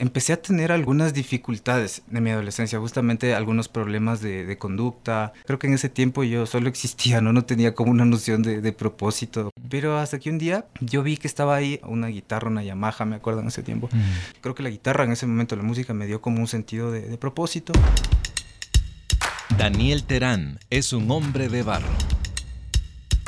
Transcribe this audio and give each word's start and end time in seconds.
empecé 0.00 0.32
a 0.32 0.40
tener 0.40 0.72
algunas 0.72 1.12
dificultades 1.12 2.02
de 2.08 2.20
mi 2.20 2.30
adolescencia, 2.30 2.80
justamente 2.80 3.34
algunos 3.34 3.68
problemas 3.68 4.20
de, 4.20 4.56
conducta. 4.58 5.32
Creo 5.44 5.58
que 5.58 5.66
en 5.66 5.74
ese 5.74 5.88
tiempo 5.88 6.24
yo 6.24 6.46
solo 6.46 6.68
existía, 6.68 7.20
no, 7.20 7.32
no 7.32 7.44
tenía 7.44 7.74
como 7.74 7.90
una 7.90 8.04
noción 8.04 8.42
de, 8.42 8.72
propósito. 8.72 9.50
Pero 9.68 9.98
hasta 9.98 10.18
que 10.18 10.30
un 10.30 10.38
día 10.38 10.64
yo 10.80 11.02
vi 11.02 11.16
que 11.16 11.28
estaba 11.28 11.54
ahí 11.54 11.80
una 11.84 12.06
guitarra, 12.06 12.48
una 12.48 12.62
Yamaha, 12.62 13.04
me 13.04 13.16
acuerdo 13.16 13.40
en 13.40 13.48
ese 13.48 13.62
tiempo. 13.62 13.88
Creo 14.40 14.54
que 14.54 14.62
la 14.62 14.70
guitarra 14.70 15.04
en 15.04 15.12
ese 15.12 15.26
momento, 15.26 15.54
la 15.54 15.62
música 15.62 15.92
me 15.92 16.06
dio 16.06 16.20
como 16.20 16.40
un 16.40 16.48
sentido 16.48 16.90
de 16.90 17.18
propósito. 17.18 17.72
Daniel 19.58 20.04
Terán 20.04 20.58
es 20.70 20.94
un 20.94 21.10
hombre 21.10 21.48
de 21.48 21.62
barro. 21.62 22.19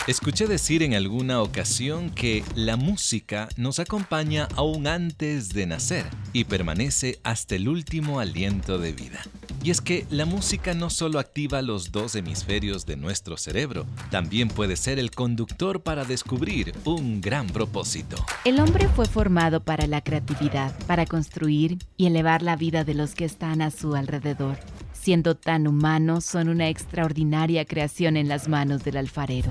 Escuché 0.09 0.49
decir 0.49 0.83
en 0.83 0.95
alguna 0.95 1.41
ocasión 1.43 2.11
que 2.11 2.43
la 2.57 2.77
música 2.77 3.49
nos 3.57 3.79
acompaña 3.79 4.49
aún 4.57 4.89
antes 4.89 5.51
de 5.51 5.65
nacer 5.65 6.07
y 6.33 6.43
permanece 6.43 7.21
hasta 7.23 7.55
el 7.55 7.69
último 7.69 8.19
aliento 8.19 8.81
de 8.81 8.93
vida. 8.93 9.21
Y 9.63 9.71
es 9.71 9.81
que 9.81 10.05
la 10.11 10.27
música 10.27 10.75
no 10.75 10.91
solo 10.91 11.21
activa 11.21 11.63
los 11.63 11.93
dos 11.93 12.17
hemisferios 12.17 12.85
de 12.85 12.97
nuestro 12.97 13.37
cerebro, 13.37 13.87
también 14.11 14.49
puede 14.49 14.75
ser 14.75 14.99
el 14.99 15.13
conductor 15.13 15.83
para 15.83 16.05
descubrir 16.05 16.75
un 16.85 17.21
gran 17.21 17.47
propósito. 17.47 18.17
El 18.45 18.59
hombre 18.59 18.89
fue 18.89 19.07
formado 19.07 19.63
para 19.63 19.87
la 19.87 20.03
creatividad, 20.03 20.77
para 20.89 21.07
construir 21.07 21.79
y 21.97 22.07
elevar 22.07 22.43
la 22.43 22.57
vida 22.57 22.83
de 22.83 22.95
los 22.95 23.15
que 23.15 23.25
están 23.25 23.63
a 23.63 23.71
su 23.71 23.95
alrededor. 23.95 24.59
Siendo 24.95 25.37
tan 25.37 25.69
humanos, 25.69 26.25
son 26.25 26.49
una 26.49 26.69
extraordinaria 26.69 27.65
creación 27.65 28.17
en 28.17 28.27
las 28.27 28.49
manos 28.49 28.83
del 28.83 28.97
alfarero. 28.97 29.51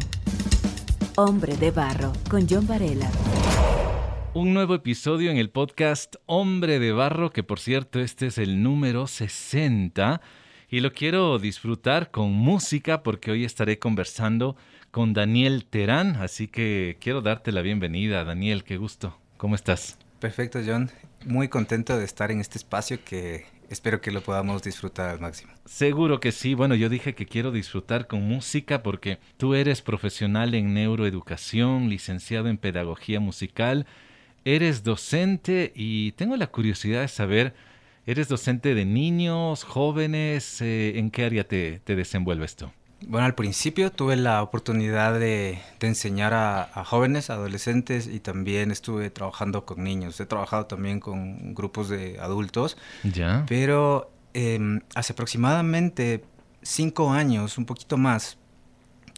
Hombre 1.17 1.57
de 1.57 1.71
Barro, 1.71 2.13
con 2.29 2.47
John 2.49 2.65
Varela. 2.67 3.11
Un 4.33 4.53
nuevo 4.53 4.75
episodio 4.75 5.29
en 5.29 5.37
el 5.37 5.49
podcast 5.49 6.15
Hombre 6.25 6.79
de 6.79 6.93
Barro, 6.93 7.31
que 7.31 7.43
por 7.43 7.59
cierto 7.59 7.99
este 7.99 8.27
es 8.27 8.37
el 8.37 8.63
número 8.63 9.07
60 9.07 10.21
y 10.69 10.79
lo 10.79 10.93
quiero 10.93 11.37
disfrutar 11.37 12.11
con 12.11 12.31
música 12.31 13.03
porque 13.03 13.31
hoy 13.31 13.43
estaré 13.43 13.77
conversando 13.77 14.55
con 14.91 15.11
Daniel 15.11 15.65
Terán, 15.65 16.15
así 16.15 16.47
que 16.47 16.97
quiero 17.01 17.21
darte 17.21 17.51
la 17.51 17.61
bienvenida. 17.61 18.23
Daniel, 18.23 18.63
qué 18.63 18.77
gusto. 18.77 19.17
¿Cómo 19.35 19.55
estás? 19.55 19.97
Perfecto, 20.21 20.61
John. 20.65 20.91
Muy 21.25 21.49
contento 21.49 21.97
de 21.97 22.05
estar 22.05 22.31
en 22.31 22.39
este 22.39 22.57
espacio 22.57 23.03
que 23.03 23.45
espero 23.71 24.01
que 24.01 24.11
lo 24.11 24.21
podamos 24.21 24.61
disfrutar 24.61 25.09
al 25.09 25.19
máximo. 25.19 25.53
Seguro 25.65 26.19
que 26.19 26.31
sí. 26.31 26.53
Bueno, 26.53 26.75
yo 26.75 26.89
dije 26.89 27.15
que 27.15 27.25
quiero 27.25 27.51
disfrutar 27.51 28.05
con 28.05 28.21
música 28.21 28.83
porque 28.83 29.17
tú 29.37 29.55
eres 29.55 29.81
profesional 29.81 30.53
en 30.53 30.73
neuroeducación, 30.73 31.89
licenciado 31.89 32.49
en 32.49 32.57
pedagogía 32.57 33.19
musical, 33.19 33.87
eres 34.43 34.83
docente 34.83 35.71
y 35.73 36.11
tengo 36.13 36.35
la 36.35 36.47
curiosidad 36.47 37.01
de 37.01 37.07
saber, 37.07 37.55
¿eres 38.05 38.27
docente 38.27 38.75
de 38.75 38.85
niños, 38.85 39.63
jóvenes? 39.63 40.61
Eh, 40.61 40.99
¿En 40.99 41.09
qué 41.09 41.25
área 41.25 41.47
te, 41.47 41.79
te 41.79 41.95
desenvuelves 41.95 42.57
tú? 42.57 42.69
Bueno, 43.07 43.25
al 43.25 43.35
principio 43.35 43.91
tuve 43.91 44.15
la 44.15 44.43
oportunidad 44.43 45.19
de, 45.19 45.59
enseñar 45.79 46.33
a, 46.33 46.83
jóvenes, 46.85 47.29
adolescentes 47.29 48.07
y 48.07 48.19
también 48.19 48.71
estuve 48.71 49.09
trabajando 49.09 49.65
con 49.65 49.83
niños. 49.83 50.19
He 50.19 50.25
trabajado 50.25 50.65
también 50.65 50.99
con 50.99 51.53
grupos 51.53 51.89
de 51.89 52.19
adultos. 52.19 52.77
Ya. 53.03 53.45
Pero 53.47 54.11
em, 54.33 54.81
hace 54.95 55.13
aproximadamente 55.13 56.23
cinco 56.61 57.11
años, 57.11 57.57
un 57.57 57.65
poquito 57.65 57.97
más, 57.97 58.37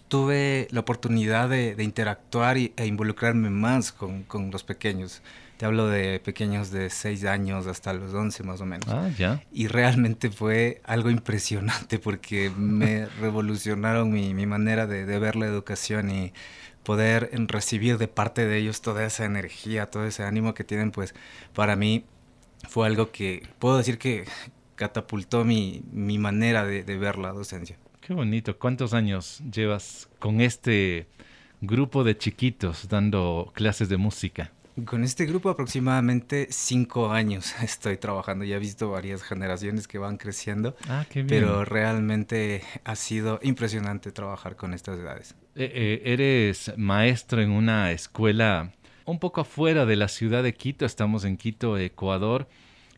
tuve 0.07 0.67
la 0.71 0.79
oportunidad 0.79 1.49
de, 1.49 1.75
interactuar 1.79 2.57
e 2.57 2.85
involucrarme 2.85 3.49
más 3.49 3.91
con, 3.91 4.23
con 4.23 4.51
los 4.51 4.63
pequeños 4.63 5.21
hablo 5.66 5.88
de 5.88 6.19
pequeños 6.19 6.72
de 6.72 6.89
6 6.89 7.25
años 7.25 7.67
hasta 7.67 7.94
los 7.94 8.14
11 8.14 8.44
más 8.44 8.61
o 8.61 8.66
menos. 8.66 8.88
Ah, 8.89 9.09
ya. 9.17 9.44
Y 9.52 9.67
realmente 9.67 10.30
fue 10.30 10.81
algo 10.86 11.09
impresionante 11.09 12.00
porque 12.00 12.50
me 12.50 13.06
revolucionaron 13.22 14.11
mi, 14.11 14.34
mi 14.34 14.45
manera 14.45 14.88
de, 14.88 15.06
de, 15.06 15.19
ver 15.19 15.36
la 15.36 15.45
educación 15.45 16.09
y 16.12 16.34
poder 16.84 17.29
recibir 17.47 17.97
de 17.97 18.07
parte 18.07 18.46
de 18.46 18.57
ellos 18.57 18.81
toda 18.81 19.06
esa 19.06 19.25
energía, 19.25 19.88
todo 19.88 20.06
ese 20.06 20.23
ánimo 20.23 20.53
que 20.53 20.63
tienen, 20.63 20.91
pues 20.91 21.16
para 21.53 21.75
mí 21.75 22.06
fue 22.68 22.88
algo 22.88 23.12
que 23.12 23.47
puedo 23.59 23.78
decir 23.78 23.97
que 23.97 24.25
catapultó 24.75 25.46
mi, 25.46 25.84
mi 25.91 26.18
manera 26.18 26.66
de, 26.66 26.84
de 26.84 26.97
ver 26.97 27.18
la 27.18 27.31
docencia. 27.31 27.78
Qué 28.02 28.13
bonito. 28.13 28.57
¿Cuántos 28.57 28.94
años 28.94 29.41
llevas 29.50 30.09
con 30.19 30.41
este 30.41 31.07
grupo 31.62 32.03
de 32.03 32.18
chiquitos 32.18 32.90
dando 32.90 33.52
clases 33.56 33.88
de 33.88 33.96
música? 33.96 34.52
Con 34.85 35.03
este 35.03 35.28
grupo 35.28 35.50
aproximadamente 35.50 36.47
cinco 36.50 37.11
años 37.11 37.53
estoy 37.61 37.97
trabajando. 37.97 38.44
Ya 38.44 38.56
he 38.56 38.59
visto 38.59 38.89
varias 38.89 39.22
generaciones 39.22 39.88
que 39.88 40.00
van 40.00 40.17
creciendo. 40.17 40.75
Ah, 40.89 41.06
qué 41.07 41.22
bien. 41.22 41.28
Pero 41.28 41.63
realmente 41.63 42.63
ha 42.84 42.95
sido 42.95 43.39
impresionante 43.44 44.11
trabajar 44.11 44.56
con 44.56 44.73
estas 44.73 44.97
edades. 44.97 45.35
Eh, 45.56 45.72
eh, 45.73 46.01
eres 46.06 46.73
maestro 46.75 47.41
en 47.41 47.51
una 47.51 47.91
escuela 47.91 48.72
un 49.06 49.19
poco 49.19 49.41
afuera 49.41 49.85
de 49.85 49.95
la 49.95 50.07
ciudad 50.07 50.41
de 50.41 50.56
Quito. 50.56 50.85
Estamos 50.85 51.23
en 51.23 51.38
Quito, 51.38 51.78
Ecuador. 51.78 52.47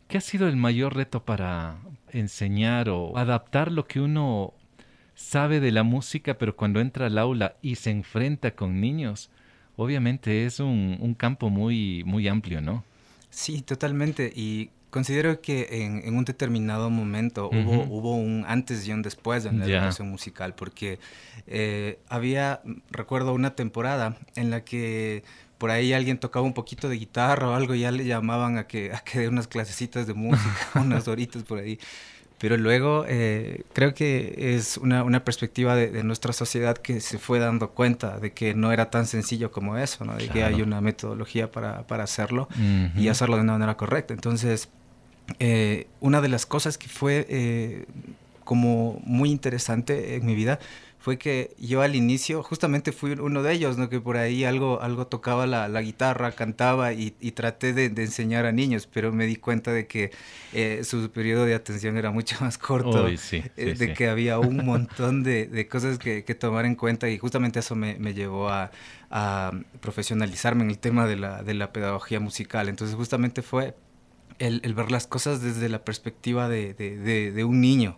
¿Qué 0.07 0.17
ha 0.17 0.21
sido 0.21 0.47
el 0.47 0.55
mayor 0.55 0.95
reto 0.95 1.25
para 1.25 1.77
enseñar 2.11 2.89
o 2.89 3.17
adaptar 3.17 3.71
lo 3.71 3.85
que 3.85 3.99
uno 3.99 4.53
sabe 5.15 5.59
de 5.59 5.71
la 5.71 5.83
música, 5.83 6.37
pero 6.37 6.55
cuando 6.55 6.79
entra 6.79 7.07
al 7.07 7.17
aula 7.17 7.55
y 7.61 7.75
se 7.75 7.89
enfrenta 7.89 8.51
con 8.51 8.79
niños? 8.79 9.29
Obviamente 9.75 10.45
es 10.45 10.59
un, 10.59 11.15
campo 11.17 11.49
muy, 11.49 12.03
muy 12.05 12.27
amplio, 12.27 12.61
¿no? 12.61 12.83
Sí, 13.29 13.61
totalmente. 13.61 14.31
Y 14.35 14.69
considero 14.89 15.41
que 15.41 15.67
en, 15.83 16.15
un 16.15 16.25
determinado 16.25 16.89
momento 16.89 17.49
hubo, 17.49 17.83
hubo 17.83 18.15
un 18.15 18.45
antes 18.47 18.87
y 18.87 18.91
un 18.91 19.01
después 19.01 19.45
en 19.45 19.59
la 19.59 19.65
educación 19.65 20.09
musical, 20.09 20.55
porque 20.55 20.99
eh, 21.47 21.99
había, 22.07 22.61
recuerdo 22.89 23.33
una 23.33 23.55
temporada 23.55 24.17
en 24.35 24.49
la 24.49 24.63
que 24.63 25.23
por 25.57 25.71
ahí 25.71 25.93
alguien 25.93 26.17
tocaba 26.17 26.45
un 26.45 26.53
poquito 26.53 26.89
de 26.89 26.97
guitarra 26.97 27.49
o 27.49 27.53
algo 27.53 27.75
y 27.75 27.81
ya 27.81 27.91
le 27.91 28.05
llamaban 28.05 28.57
a 28.57 28.67
que, 28.67 28.93
a 28.93 28.99
que 28.99 29.19
dé 29.19 29.27
unas 29.27 29.47
clasecitas 29.47 30.07
de 30.07 30.13
música, 30.13 30.67
unas 30.75 31.07
horitas 31.07 31.43
por 31.43 31.59
ahí. 31.59 31.79
Pero 32.37 32.57
luego 32.57 33.05
eh, 33.07 33.63
creo 33.73 33.93
que 33.93 34.55
es 34.55 34.77
una, 34.77 35.03
una 35.03 35.23
perspectiva 35.23 35.75
de, 35.75 36.03
nuestra 36.03 36.33
sociedad 36.33 36.77
que 36.77 36.99
se 36.99 37.17
fue 37.17 37.39
dando 37.39 37.69
cuenta 37.69 38.19
de 38.19 38.33
que 38.33 38.53
no 38.53 38.73
era 38.73 38.89
tan 38.89 39.07
sencillo 39.07 39.51
como 39.51 39.77
eso, 39.77 40.03
¿no? 40.03 40.15
de 40.15 40.27
que 40.27 40.43
hay 40.43 40.61
una 40.61 40.81
metodología 40.81 41.49
para, 41.49 41.87
para 41.87 42.03
hacerlo 42.03 42.49
y 42.97 43.07
hacerlo 43.07 43.37
de 43.37 43.43
una 43.43 43.53
manera 43.53 43.77
correcta. 43.77 44.13
Entonces, 44.13 44.69
eh, 45.39 45.87
una 46.01 46.21
de 46.21 46.27
las 46.27 46.45
cosas 46.45 46.77
que 46.77 46.87
fue 46.87 47.25
eh, 47.29 47.85
como 48.43 49.01
muy 49.03 49.31
interesante 49.31 50.15
en 50.15 50.25
mi 50.25 50.35
vida 50.35 50.59
fue 51.05 51.19
que 51.19 51.55
yo 51.59 51.83
al 51.83 51.95
inicio 51.95 52.41
justamente 52.41 52.91
fui 52.91 53.11
uno 53.11 53.43
de 53.43 53.53
ellos, 53.53 53.77
¿no? 53.77 53.89
que 53.89 54.01
por 54.01 54.17
ahí 54.17 54.43
algo, 54.43 54.81
algo 54.81 55.05
tocaba 55.05 55.45
la, 55.45 55.67
la 55.67 55.83
guitarra, 55.83 56.31
cantaba 56.31 56.93
y, 56.93 57.13
y 57.21 57.33
traté 57.33 57.73
de, 57.73 57.89
de, 57.89 58.05
enseñar 58.05 58.47
a 58.47 58.51
niños, 58.51 58.89
pero 58.91 59.11
me 59.11 59.27
di 59.27 59.35
cuenta 59.35 59.71
de 59.71 59.85
que 59.85 60.09
eh, 60.51 60.81
su 60.83 61.11
periodo 61.11 61.45
de 61.45 61.53
atención 61.53 61.95
era 61.95 62.09
mucho 62.09 62.37
más 62.41 62.57
corto, 62.57 63.07
eh, 63.07 63.51
de 63.55 63.93
que 63.93 64.07
había 64.07 64.39
un 64.39 64.65
montón 64.65 65.21
de, 65.21 65.45
de 65.45 65.67
cosas 65.67 65.99
que, 65.99 66.23
que, 66.23 66.33
tomar 66.33 66.65
en 66.65 66.73
cuenta 66.73 67.07
y 67.07 67.19
justamente 67.19 67.59
eso 67.59 67.75
me, 67.75 67.99
me 67.99 68.15
llevó 68.15 68.49
a, 68.49 68.71
a, 69.11 69.51
profesionalizarme 69.81 70.63
en 70.63 70.71
el 70.71 70.79
tema 70.79 71.05
de 71.05 71.17
la, 71.17 71.43
de 71.43 71.53
la 71.53 71.71
pedagogía 71.71 72.19
musical. 72.19 72.67
Entonces 72.67 72.95
justamente 72.95 73.43
fue 73.43 73.75
el, 74.39 74.73
ver 74.73 74.91
las 74.91 75.07
cosas 75.07 75.41
desde 75.41 75.69
la 75.69 75.83
perspectiva 75.83 76.49
de, 76.49 76.73
de, 76.73 77.43
un 77.43 77.61
niño, 77.61 77.97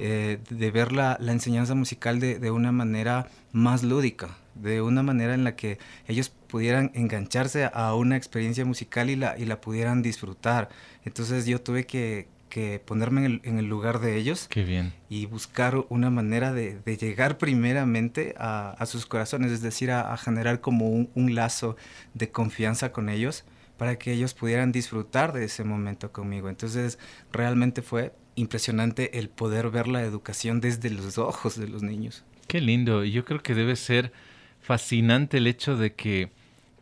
eh, 0.00 0.38
de 0.48 0.70
ver 0.70 0.92
la, 0.92 1.16
la 1.20 1.32
enseñanza 1.32 1.74
musical 1.74 2.20
de, 2.20 2.50
una 2.50 2.72
manera 2.72 3.28
más 3.52 3.82
lúdica, 3.82 4.36
de 4.54 4.82
una 4.82 5.02
manera 5.02 5.34
en 5.34 5.44
la 5.44 5.56
que 5.56 5.78
ellos 6.06 6.28
pudieran 6.28 6.90
engancharse 6.94 7.70
a 7.72 7.94
una 7.94 8.16
experiencia 8.16 8.64
musical 8.64 9.10
y 9.10 9.16
la, 9.16 9.38
y 9.38 9.46
la 9.46 9.60
pudieran 9.60 10.02
disfrutar. 10.02 10.68
Entonces 11.04 11.46
yo 11.46 11.60
tuve 11.60 11.86
que, 11.86 12.28
que 12.48 12.82
ponerme 12.84 13.24
en 13.24 13.26
el, 13.26 13.40
en 13.44 13.58
el, 13.58 13.66
lugar 13.66 14.00
de 14.00 14.16
ellos 14.16 14.48
Qué 14.50 14.64
bien. 14.64 14.92
y 15.08 15.26
buscar 15.26 15.84
una 15.88 16.10
manera 16.10 16.52
de, 16.52 16.78
de 16.84 16.96
llegar 16.96 17.38
primeramente 17.38 18.34
a, 18.38 18.72
a, 18.72 18.86
sus 18.86 19.06
corazones, 19.06 19.52
es 19.52 19.62
decir, 19.62 19.90
a, 19.90 20.12
a 20.12 20.16
generar 20.16 20.60
como 20.60 20.90
un, 20.90 21.08
un 21.14 21.34
lazo 21.34 21.76
de 22.12 22.30
confianza 22.30 22.92
con 22.92 23.08
ellos 23.08 23.44
para 23.80 23.98
que 23.98 24.12
ellos 24.12 24.34
pudieran 24.34 24.72
disfrutar 24.72 25.32
de 25.32 25.46
ese 25.46 25.64
momento 25.64 26.12
conmigo. 26.12 26.50
Entonces, 26.50 26.98
realmente 27.32 27.80
fue 27.80 28.12
impresionante 28.34 29.18
el 29.18 29.30
poder 29.30 29.70
ver 29.70 29.88
la 29.88 30.02
educación 30.02 30.60
desde 30.60 30.90
los 30.90 31.16
ojos 31.16 31.58
de 31.58 31.66
los 31.66 31.82
niños. 31.82 32.22
Qué 32.46 32.60
lindo. 32.60 33.04
Yo 33.04 33.24
creo 33.24 33.42
que 33.42 33.54
debe 33.54 33.76
ser 33.76 34.12
fascinante 34.60 35.38
el 35.38 35.46
hecho 35.46 35.78
de 35.78 35.94
que 35.94 36.30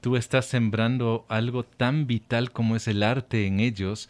tú 0.01 0.17
estás 0.17 0.47
sembrando 0.47 1.25
algo 1.29 1.63
tan 1.63 2.09
vital 2.09 2.51
como 2.51 2.75
es 2.75 2.89
el 2.89 3.05
arte 3.05 3.47
en 3.47 3.61
ellos, 3.61 4.09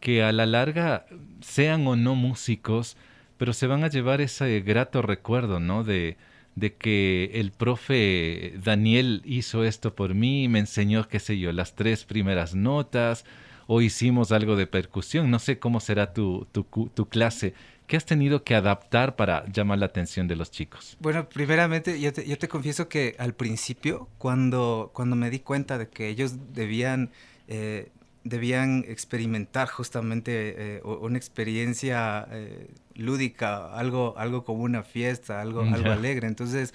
que 0.00 0.24
a 0.24 0.32
la 0.32 0.44
larga, 0.44 1.06
sean 1.40 1.86
o 1.86 1.94
no 1.94 2.16
músicos, 2.16 2.96
pero 3.38 3.52
se 3.52 3.68
van 3.68 3.84
a 3.84 3.90
llevar 3.90 4.20
ese 4.20 4.58
grato 4.60 5.02
recuerdo, 5.02 5.60
¿no? 5.60 5.84
De, 5.84 6.16
de 6.56 6.74
que 6.74 7.30
el 7.34 7.50
profe 7.50 8.54
Daniel 8.62 9.22
hizo 9.24 9.64
esto 9.64 9.94
por 9.94 10.14
mí, 10.14 10.48
me 10.48 10.60
enseñó, 10.60 11.08
qué 11.08 11.18
sé 11.18 11.38
yo, 11.38 11.52
las 11.52 11.74
tres 11.74 12.04
primeras 12.04 12.54
notas, 12.54 13.24
o 13.66 13.80
hicimos 13.80 14.30
algo 14.32 14.56
de 14.56 14.66
percusión. 14.66 15.30
No 15.30 15.38
sé 15.38 15.58
cómo 15.58 15.80
será 15.80 16.12
tu, 16.12 16.46
tu, 16.52 16.64
tu 16.94 17.08
clase. 17.08 17.54
¿Qué 17.86 17.96
has 17.98 18.06
tenido 18.06 18.44
que 18.44 18.54
adaptar 18.54 19.14
para 19.14 19.44
llamar 19.52 19.78
la 19.78 19.86
atención 19.86 20.26
de 20.26 20.36
los 20.36 20.50
chicos? 20.50 20.96
Bueno, 21.00 21.28
primeramente 21.28 22.00
yo 22.00 22.12
te, 22.12 22.26
yo 22.26 22.38
te 22.38 22.48
confieso 22.48 22.88
que 22.88 23.14
al 23.18 23.34
principio, 23.34 24.08
cuando, 24.16 24.90
cuando 24.94 25.16
me 25.16 25.28
di 25.28 25.40
cuenta 25.40 25.76
de 25.76 25.88
que 25.88 26.08
ellos 26.08 26.54
debían, 26.54 27.10
eh, 27.46 27.90
debían 28.24 28.84
experimentar 28.88 29.68
justamente 29.68 30.76
eh, 30.76 30.82
una 30.82 31.18
experiencia 31.18 32.26
eh, 32.30 32.70
lúdica, 32.94 33.72
algo, 33.74 34.14
algo 34.16 34.44
como 34.44 34.64
una 34.64 34.82
fiesta, 34.82 35.40
algo, 35.40 35.60
algo 35.62 35.92
alegre, 35.92 36.26
entonces 36.26 36.72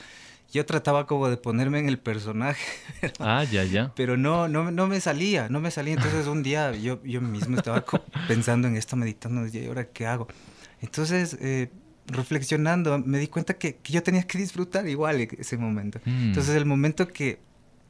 yo 0.52 0.66
trataba 0.66 1.06
como 1.06 1.30
de 1.30 1.38
ponerme 1.38 1.80
en 1.80 1.90
el 1.90 2.00
personaje. 2.00 2.66
ah, 3.20 3.44
ya, 3.44 3.64
ya. 3.64 3.92
Pero 3.96 4.18
no, 4.18 4.48
no, 4.48 4.72
no 4.72 4.88
me 4.88 5.00
salía, 5.00 5.48
no 5.50 5.60
me 5.60 5.70
salía. 5.70 5.94
Entonces 5.94 6.26
un 6.28 6.42
día 6.42 6.72
yo, 6.72 7.04
yo 7.04 7.22
mismo 7.22 7.58
estaba 7.58 7.86
pensando 8.28 8.68
en 8.68 8.76
esto, 8.76 8.96
meditando, 8.96 9.46
y 9.46 9.66
ahora 9.66 9.86
qué 9.86 10.08
hago. 10.08 10.28
Entonces, 10.82 11.38
eh, 11.40 11.70
reflexionando, 12.08 12.98
me 13.00 13.20
di 13.20 13.28
cuenta 13.28 13.56
que, 13.56 13.76
que, 13.76 13.94
yo 13.94 14.02
tenía 14.02 14.24
que 14.24 14.38
disfrutar 14.38 14.88
igual 14.88 15.22
e-, 15.22 15.30
ese 15.38 15.58
momento. 15.58 16.00
Mm. 16.06 16.30
Entonces, 16.30 16.56
el 16.56 16.66
momento 16.66 17.08
que 17.08 17.40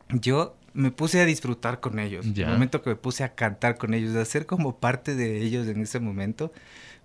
yo 0.10 0.59
me 0.74 0.92
puse 0.92 1.20
a 1.22 1.26
disfrutar 1.26 1.80
con 1.80 2.00
ellos, 2.00 2.26
el 2.26 2.48
momento 2.48 2.82
que 2.82 2.92
me 2.92 2.96
puse 2.96 3.24
a 3.24 3.34
cantar 3.36 3.78
con 3.78 3.94
ellos, 3.94 4.16
a 4.16 4.26
ser 4.26 4.46
como 4.46 4.78
parte 4.78 5.16
de 5.16 5.42
ellos 5.42 5.68
en 5.68 5.82
ese 5.82 6.00
momento, 6.00 6.52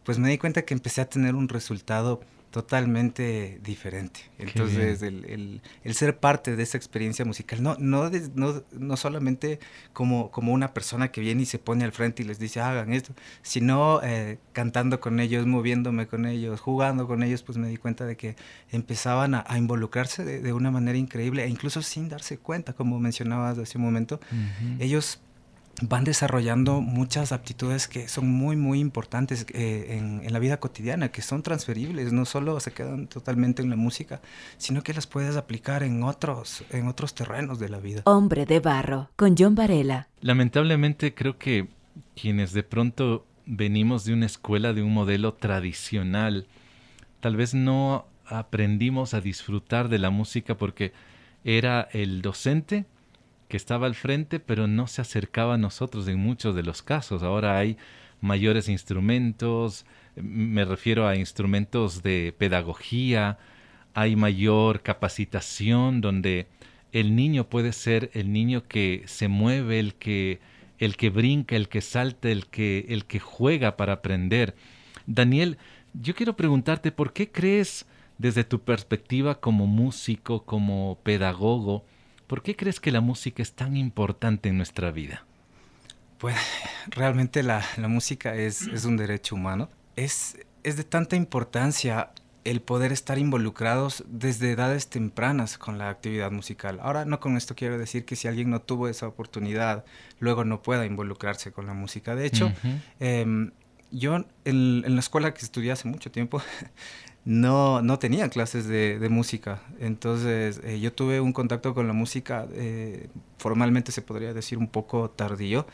pues 0.05 0.19
me 0.19 0.29
di 0.29 0.39
cuenta 0.39 0.63
que 0.63 0.75
empecé 0.75 1.01
a 1.01 1.09
tener 1.09 1.35
un 1.35 1.49
resultado 1.49 2.21
totalmente 2.55 3.59
diferente. 3.65 4.21
Entonces, 4.39 5.03
el, 5.03 5.61
el, 5.83 5.95
ser 5.95 6.21
parte 6.21 6.55
de 6.55 6.63
esa 6.63 6.77
experiencia 6.77 7.25
musical, 7.25 7.61
no, 7.61 7.75
no, 7.81 8.09
no, 8.37 8.63
no, 8.71 8.97
solamente 8.97 9.59
como, 9.93 10.31
como 10.31 10.53
una 10.53 10.73
persona 10.73 11.11
que 11.11 11.21
viene 11.21 11.43
y 11.43 11.47
se 11.47 11.59
pone 11.59 11.83
al 11.83 11.91
frente 11.91 12.23
y 12.23 12.27
les 12.27 12.39
dice, 12.39 12.61
hagan 12.61 12.93
esto, 12.93 13.13
sino 13.43 14.01
eh, 14.05 14.39
cantando 14.53 15.01
con 15.01 15.19
ellos, 15.19 15.47
moviéndome 15.47 16.07
con 16.07 16.27
ellos, 16.27 16.61
jugando 16.61 17.09
con 17.09 17.25
ellos, 17.25 17.43
pues 17.43 17.59
me 17.59 17.67
di 17.67 17.77
cuenta 17.77 18.07
de 18.07 18.17
que 18.17 18.37
empezaban 18.71 19.35
a, 19.35 19.45
involucrarse 19.59 20.25
de, 20.25 20.53
una 20.53 20.71
manera 20.71 20.97
increíble 20.97 21.43
e 21.43 21.49
incluso 21.49 21.83
sin 21.83 22.09
darse 22.09 22.39
cuenta, 22.39 22.75
como 22.75 23.01
mencionabas 23.01 23.59
hace 23.59 23.79
un 23.79 23.85
momento, 23.85 24.21
ellos 24.79 25.19
van 25.83 26.05
desarrollando 26.05 26.81
muchas 26.81 27.33
aptitudes 27.33 27.89
que 27.89 28.09
son 28.09 28.31
muy, 28.31 28.57
muy 28.57 28.81
importantes 28.81 29.47
eh, 29.53 29.99
en, 29.99 30.33
la 30.33 30.39
vida 30.39 30.59
cotidiana, 30.59 31.11
que 31.11 31.23
son 31.23 31.43
transferibles, 31.43 32.13
no 32.13 32.25
solo 32.25 32.59
se 32.61 32.73
quedan 32.73 33.07
totalmente 33.07 33.63
en 33.63 33.71
la 33.71 33.77
música, 33.77 34.21
sino 34.57 34.83
que 34.83 34.95
las 34.95 35.07
puedes 35.07 35.37
aplicar 35.37 35.83
en 35.83 36.03
otros, 36.03 36.65
en 36.71 36.89
otros 36.89 37.15
terrenos 37.15 37.59
de 37.59 37.69
la 37.69 37.79
vida. 37.79 38.03
Hombre 38.05 38.47
de 38.47 38.61
barro, 38.61 39.11
con 39.17 39.35
John 39.37 39.55
Varela. 39.55 40.09
Lamentablemente 40.21 41.15
creo 41.15 41.39
que 41.39 41.69
quienes 42.15 42.53
de 42.53 42.63
pronto 42.63 43.27
venimos 43.47 44.05
de 44.05 44.15
una 44.15 44.27
escuela, 44.27 44.73
de 44.73 44.83
un 44.83 44.93
modelo 44.93 45.35
tradicional, 45.35 46.47
tal 47.21 47.37
vez 47.37 47.55
no 47.55 48.07
aprendimos 48.27 49.15
a 49.15 49.21
disfrutar 49.21 49.89
de 49.89 49.99
la 49.99 50.11
música 50.11 50.57
porque 50.57 50.93
era 51.45 51.89
el 51.93 52.23
docente 52.23 52.87
que 53.49 53.57
estaba 53.57 53.87
al 53.87 53.95
frente, 53.95 54.41
pero 54.41 54.67
no 54.67 54.87
se 54.87 55.03
acercaba 55.03 55.55
a 55.55 55.59
nosotros 55.59 56.09
en 56.09 56.19
muchos 56.19 56.55
de 56.55 56.63
los 56.63 56.83
casos. 56.83 57.23
Ahora 57.23 57.59
hay 57.59 57.77
mayores 58.21 58.69
instrumentos, 58.69 59.85
me 60.17 60.65
refiero 60.65 61.07
a 61.07 61.17
instrumentos 61.17 62.03
de 62.03 62.35
pedagogía, 62.37 63.39
hay 63.95 64.17
mayor 64.17 64.83
capacitación 64.83 66.01
donde 66.01 66.49
el 66.93 67.17
niño 67.17 67.49
puede 67.49 67.73
ser 67.73 68.11
el 68.15 68.33
niño 68.33 68.65
que 68.67 69.03
se 69.07 69.29
mueve, 69.29 69.79
el 69.81 69.95
que 69.95 70.41
el 70.79 70.97
que 70.97 71.11
brinca, 71.11 71.57
el 71.57 71.69
que 71.69 71.81
salta, 71.81 72.29
el 72.29 72.47
que 72.47 72.87
el 72.89 73.05
que 73.05 73.21
juega 73.21 73.77
para 73.77 73.95
aprender. 73.95 74.55
Daniel, 75.07 75.59
yo 75.93 76.15
quiero 76.15 76.37
preguntarte 76.37 76.93
por 76.93 77.13
qué 77.13 77.31
crees 77.31 77.87
desde 78.19 78.45
tu 78.45 78.61
perspectiva 78.61 79.41
como 79.41 79.67
músico, 79.67 80.45
como 80.45 80.99
pedagogo, 81.03 81.85
¿Por 82.27 82.43
qué 82.43 82.57
crees 82.57 82.81
que 82.81 82.91
la 82.91 83.01
música 83.01 83.43
es 83.43 83.53
tan 83.53 83.77
importante 83.77 84.49
en 84.49 84.57
nuestra 84.57 84.91
vida? 84.91 85.25
Pues 86.19 86.37
realmente 86.89 87.43
la, 87.43 87.65
música 87.89 88.35
es, 88.35 88.63
un 88.85 88.97
derecho 88.97 89.35
humano. 89.35 89.69
Es, 89.97 90.39
es 90.63 90.77
de 90.77 90.85
tanta 90.85 91.17
importancia 91.17 92.11
el 92.45 92.61
poder 92.61 92.93
estar 92.93 93.19
involucrados 93.19 94.05
desde 94.07 94.53
edades 94.53 94.89
tempranas 94.89 95.59
con 95.59 95.79
la 95.79 95.89
actividad 95.89 96.31
musical. 96.31 96.79
Ahora 96.83 97.05
no 97.05 97.21
con 97.21 97.37
esto 97.37 97.55
quiero 97.55 97.79
decir 97.79 98.05
que 98.05 98.17
si 98.17 98.29
alguien 98.29 98.51
no 98.51 98.61
tuvo 98.61 98.89
esa 98.89 99.09
oportunidad, 99.09 99.85
luego 100.19 100.45
no 100.45 100.63
pueda 100.63 100.85
involucrarse 100.87 101.53
con 101.53 101.67
la 101.67 101.75
música. 101.75 102.15
De 102.15 102.27
hecho, 102.27 102.53
em, 103.01 103.53
yo 103.91 104.17
en, 104.17 104.27
en, 104.45 104.95
la 104.95 105.01
escuela 105.01 105.33
que 105.33 105.43
estudié 105.43 105.73
hace 105.73 105.89
mucho 105.89 106.11
tiempo, 106.11 106.43
no, 107.25 107.81
no 107.81 107.99
tenía 107.99 108.29
clases 108.29 108.67
de, 108.69 109.09
música. 109.11 109.61
Entonces 109.81 110.61
eh, 110.65 110.81
yo 110.81 110.93
tuve 110.93 111.21
un 111.21 111.33
contacto 111.33 111.75
con 111.75 111.87
la 111.87 111.93
música, 111.93 112.47
eh, 112.53 113.09
formalmente 113.39 113.93
se 113.93 114.03
podría 114.03 114.35
decir 114.35 114.59
un 114.59 114.69
poco 114.69 115.11
tardío. 115.11 115.67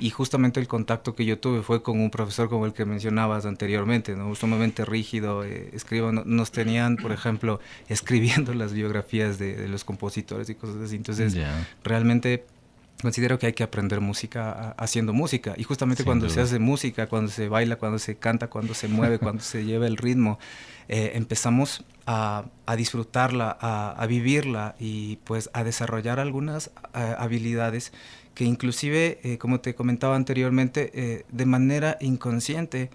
Y 0.00 0.10
justamente 0.10 0.60
el 0.60 0.68
contacto 0.68 1.14
que 1.14 1.24
yo 1.24 1.38
tuve 1.38 1.62
fue 1.62 1.82
con 1.82 2.00
un 2.00 2.10
profesor 2.10 2.48
como 2.48 2.66
el 2.66 2.72
que 2.72 2.84
mencionabas 2.84 3.46
anteriormente, 3.46 4.14
¿no? 4.14 4.34
sumamente 4.34 4.84
rígido. 4.84 5.44
Eh, 5.44 5.70
escribo, 5.72 6.12
nos 6.12 6.52
tenían, 6.52 6.96
por 6.96 7.12
ejemplo, 7.12 7.60
escribiendo 7.88 8.54
las 8.54 8.72
biografías 8.72 9.38
de, 9.38 9.68
los 9.68 9.84
compositores 9.84 10.48
y 10.50 10.54
cosas 10.54 10.76
así. 10.76 10.96
Entonces 10.96 11.36
realmente 11.82 12.44
considero 13.04 13.38
que 13.38 13.44
hay 13.46 13.52
que 13.52 13.62
aprender 13.62 14.00
música 14.00 14.74
haciendo 14.78 15.12
música. 15.12 15.52
Y 15.58 15.62
justamente 15.64 16.04
cuando 16.04 16.30
se 16.30 16.40
hace 16.40 16.58
música, 16.58 17.06
cuando 17.06 17.30
se 17.30 17.50
baila, 17.50 17.76
cuando 17.76 17.98
se 17.98 18.16
canta, 18.16 18.48
cuando 18.48 18.72
se 18.72 18.88
mueve, 18.88 19.18
cuando 19.18 19.42
se 19.42 19.66
lleva 19.66 19.86
el 19.86 19.98
ritmo, 19.98 20.38
eh, 20.88 21.12
empezamos 21.14 21.84
a, 22.06 22.46
disfrutarla, 22.78 23.58
a, 23.60 24.06
vivirla 24.06 24.74
y 24.80 25.16
pues 25.24 25.50
a 25.52 25.64
desarrollar 25.64 26.18
algunas 26.18 26.68
eh, 26.94 27.14
habilidades 27.18 27.92
que 28.32 28.44
inclusive, 28.44 29.20
eh, 29.22 29.36
como 29.36 29.60
te 29.60 29.74
comentaba 29.74 30.16
anteriormente, 30.16 31.26
de 31.30 31.46
manera 31.46 31.98
inconsciente 32.00 32.88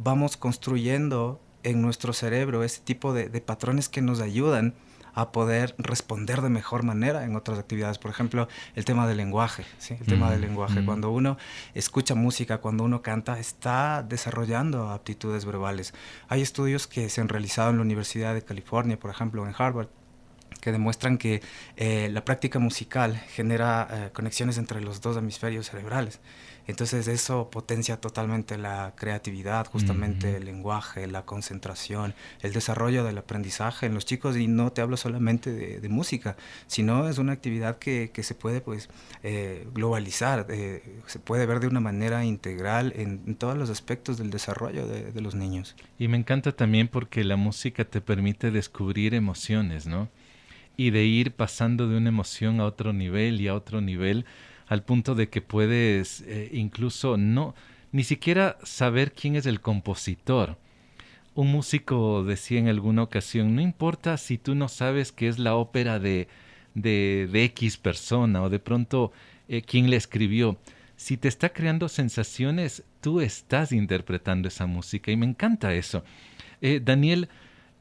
vamos 0.00 0.36
construyendo 0.36 1.40
en 1.64 1.82
nuestro 1.82 2.12
cerebro 2.12 2.62
ese 2.62 2.80
tipo 2.80 3.12
de 3.12 3.40
patrones 3.40 3.88
que 3.88 4.02
nos 4.02 4.20
ayudan 4.20 4.74
a 5.18 5.32
poder 5.32 5.74
responder 5.78 6.42
de 6.42 6.48
mejor 6.48 6.84
manera 6.84 7.24
en 7.24 7.34
otras 7.34 7.58
actividades. 7.58 7.98
Por 7.98 8.12
ejemplo, 8.12 8.46
el 8.76 8.84
tema 8.84 9.08
del 9.08 9.16
lenguaje, 9.16 9.64
¿sí? 9.78 9.96
El 9.98 10.06
tema 10.06 10.30
del 10.30 10.40
lenguaje. 10.40 10.84
Cuando 10.84 11.10
uno 11.10 11.36
escucha 11.74 12.14
música, 12.14 12.58
cuando 12.58 12.84
uno 12.84 13.02
canta, 13.02 13.40
está 13.40 14.04
desarrollando 14.08 14.90
aptitudes 14.90 15.44
verbales. 15.44 15.92
Hay 16.28 16.40
estudios 16.40 16.86
que 16.86 17.08
se 17.08 17.20
han 17.20 17.28
realizado 17.28 17.70
en 17.70 17.78
la 17.78 17.82
Universidad 17.82 18.32
de 18.32 18.42
California, 18.42 18.96
por 18.96 19.10
ejemplo, 19.10 19.44
en 19.44 19.52
Harvard, 19.58 19.88
que 20.60 20.70
demuestran 20.70 21.18
que 21.18 21.42
eh, 21.76 22.08
la 22.12 22.24
práctica 22.24 22.60
musical 22.60 23.16
genera 23.16 23.88
eh, 23.90 24.10
conexiones 24.12 24.56
entre 24.56 24.80
los 24.80 25.00
dos 25.00 25.16
hemisferios 25.16 25.68
cerebrales. 25.68 26.20
Entonces 26.68 27.08
eso 27.08 27.48
potencia 27.50 27.96
totalmente 27.96 28.58
la 28.58 28.92
creatividad, 28.94 29.66
justamente 29.66 30.36
el 30.36 30.44
lenguaje, 30.44 31.06
la 31.06 31.24
concentración, 31.24 32.14
el 32.42 32.52
desarrollo 32.52 33.04
del 33.04 33.16
aprendizaje 33.16 33.86
en 33.86 33.94
los 33.94 34.04
chicos 34.04 34.36
y 34.36 34.48
no 34.48 34.70
te 34.70 34.82
hablo 34.82 34.98
solamente 34.98 35.50
de, 35.50 35.88
música, 35.88 36.36
sino 36.66 37.08
es 37.08 37.16
una 37.16 37.32
actividad 37.32 37.78
que, 37.78 38.10
se 38.18 38.34
puede 38.34 38.60
pues 38.60 38.90
eh, 39.22 39.66
globalizar, 39.72 40.46
se 41.06 41.18
puede 41.18 41.46
ver 41.46 41.60
de 41.60 41.68
una 41.68 41.80
manera 41.80 42.26
integral 42.26 42.92
en, 42.94 43.34
todos 43.36 43.56
los 43.56 43.70
aspectos 43.70 44.18
del 44.18 44.30
desarrollo 44.30 44.86
de, 44.86 45.10
de 45.10 45.20
los 45.22 45.34
niños. 45.34 45.74
Y 45.98 46.08
me 46.08 46.18
encanta 46.18 46.52
también 46.52 46.88
porque 46.88 47.24
la 47.24 47.36
música 47.36 47.86
te 47.86 48.02
permite 48.02 48.50
descubrir 48.50 49.14
emociones, 49.14 49.86
¿no? 49.86 50.10
Y 50.76 50.90
de 50.90 51.04
ir 51.04 51.32
pasando 51.32 51.88
de 51.88 51.96
una 51.96 52.10
emoción 52.10 52.60
a 52.60 52.66
otro 52.66 52.92
nivel 52.92 53.40
y 53.40 53.48
a 53.48 53.54
otro 53.54 53.80
nivel 53.80 54.26
al 54.68 54.82
punto 54.82 55.14
de 55.14 55.28
que 55.28 55.40
puedes 55.40 56.20
eh, 56.22 56.50
incluso 56.52 57.16
no, 57.16 57.54
ni 57.90 58.04
siquiera 58.04 58.58
saber 58.62 59.12
quién 59.12 59.34
es 59.34 59.46
el 59.46 59.60
compositor. 59.60 60.58
Un 61.34 61.50
músico 61.50 62.24
decía 62.24 62.58
en 62.58 62.68
alguna 62.68 63.02
ocasión, 63.02 63.54
no 63.54 63.62
importa 63.62 64.16
si 64.16 64.38
tú 64.38 64.54
no 64.54 64.68
sabes 64.68 65.12
qué 65.12 65.28
es 65.28 65.38
la 65.38 65.54
ópera 65.54 65.98
de, 65.98 66.28
de, 66.74 67.28
X 67.32 67.76
persona 67.76 68.42
o 68.42 68.50
de 68.50 68.58
pronto 68.58 69.12
eh, 69.48 69.62
quién 69.62 69.88
le 69.88 69.96
escribió, 69.96 70.58
si 70.96 71.16
te 71.16 71.28
está 71.28 71.50
creando 71.50 71.88
sensaciones, 71.88 72.82
tú 73.00 73.20
estás 73.20 73.70
interpretando 73.72 74.48
esa 74.48 74.66
música 74.66 75.12
y 75.12 75.16
me 75.16 75.26
encanta 75.26 75.72
eso. 75.74 76.02
Eh, 76.60 76.80
Daniel, 76.84 77.28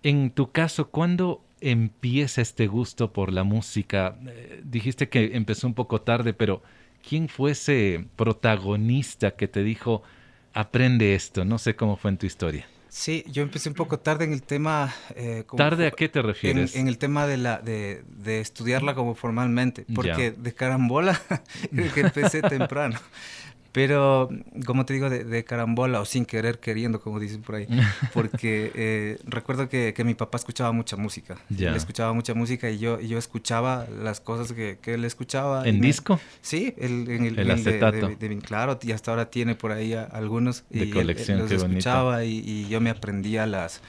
en 0.03 0.29
tu 0.29 0.51
caso, 0.51 0.89
¿cuándo 0.89 1.43
empieza 1.59 2.41
este 2.41 2.67
gusto 2.67 3.11
por 3.11 3.33
la 3.33 3.43
música? 3.43 4.19
dijiste 4.63 5.09
que 5.09 5.35
empezó 5.35 5.65
un 5.65 5.73
poco 5.73 6.01
tarde, 6.01 6.33
pero 6.33 6.61
¿quién 7.07 7.29
fue 7.29 7.51
ese 7.51 8.05
protagonista 8.15 9.31
que 9.31 9.47
te 9.47 9.63
dijo, 9.63 10.03
aprende 10.53 11.15
esto? 11.15 11.45
No 11.45 11.57
sé 11.57 11.75
cómo 11.75 11.95
fue 11.95 12.11
en 12.11 12.17
tu 12.17 12.25
historia. 12.25 12.67
Sí, 12.89 13.23
yo 13.27 13.43
empecé 13.43 13.69
un 13.69 13.75
poco 13.75 13.99
tarde 13.99 14.25
en 14.25 14.33
el 14.33 14.41
tema. 14.41 14.93
Eh, 15.15 15.43
¿Tarde 15.55 15.87
a 15.87 15.91
qué 15.91 16.09
te 16.09 16.21
refieres? 16.21 16.75
En, 16.75 16.87
el 16.87 16.97
tema 16.97 17.27
de, 17.27 17.37
la, 17.37 17.59
de, 17.59 18.03
de 18.07 18.39
estudiarla 18.41 18.95
como 18.95 19.13
formalmente, 19.13 19.85
porque 19.93 20.31
de 20.31 20.53
carambola 20.53 21.19
que 21.93 21.99
empecé 21.99 22.41
temprano. 22.41 22.99
Pero, 23.71 24.29
como 24.65 24.85
te 24.85 24.93
digo, 24.93 25.09
de, 25.09 25.43
carambola 25.43 26.01
o 26.01 26.05
sin 26.05 26.25
querer 26.25 26.59
queriendo, 26.59 26.99
como 26.99 27.19
dicen 27.19 27.41
por 27.41 27.55
ahí, 27.55 27.67
porque 28.13 28.71
eh, 28.75 29.19
recuerdo 29.25 29.69
que, 29.69 29.93
que, 29.93 30.03
mi 30.03 30.13
papá 30.13 30.37
escuchaba 30.37 30.71
mucha 30.71 30.97
música. 30.97 31.37
Él 31.49 31.75
escuchaba 31.75 32.13
mucha 32.13 32.33
música 32.33 32.69
y 32.69 32.79
yo, 32.79 32.99
yo 32.99 33.17
escuchaba 33.17 33.87
las 34.01 34.19
cosas 34.19 34.53
que, 34.53 34.77
que 34.81 34.93
él 34.95 35.05
escuchaba. 35.05 35.67
¿En 35.67 35.81
disco? 35.81 36.19
sí, 36.41 36.73
el, 36.77 37.09
en 37.09 37.25
el, 37.25 37.51
acetato. 37.51 38.07
De, 38.07 38.39
claro, 38.39 38.79
y 38.81 38.91
hasta 38.91 39.11
ahora 39.11 39.29
tiene 39.29 39.55
por 39.55 39.71
ahí 39.71 39.93
algunos. 39.93 40.63
De 40.69 40.85
y 40.85 40.89
colección, 40.89 41.39
los 41.39 41.51
escuchaba 41.51 42.23
y, 42.23 42.39
y, 42.39 42.67
yo 42.67 42.81
me 42.81 42.89
aprendía 42.89 43.45
las 43.45 43.81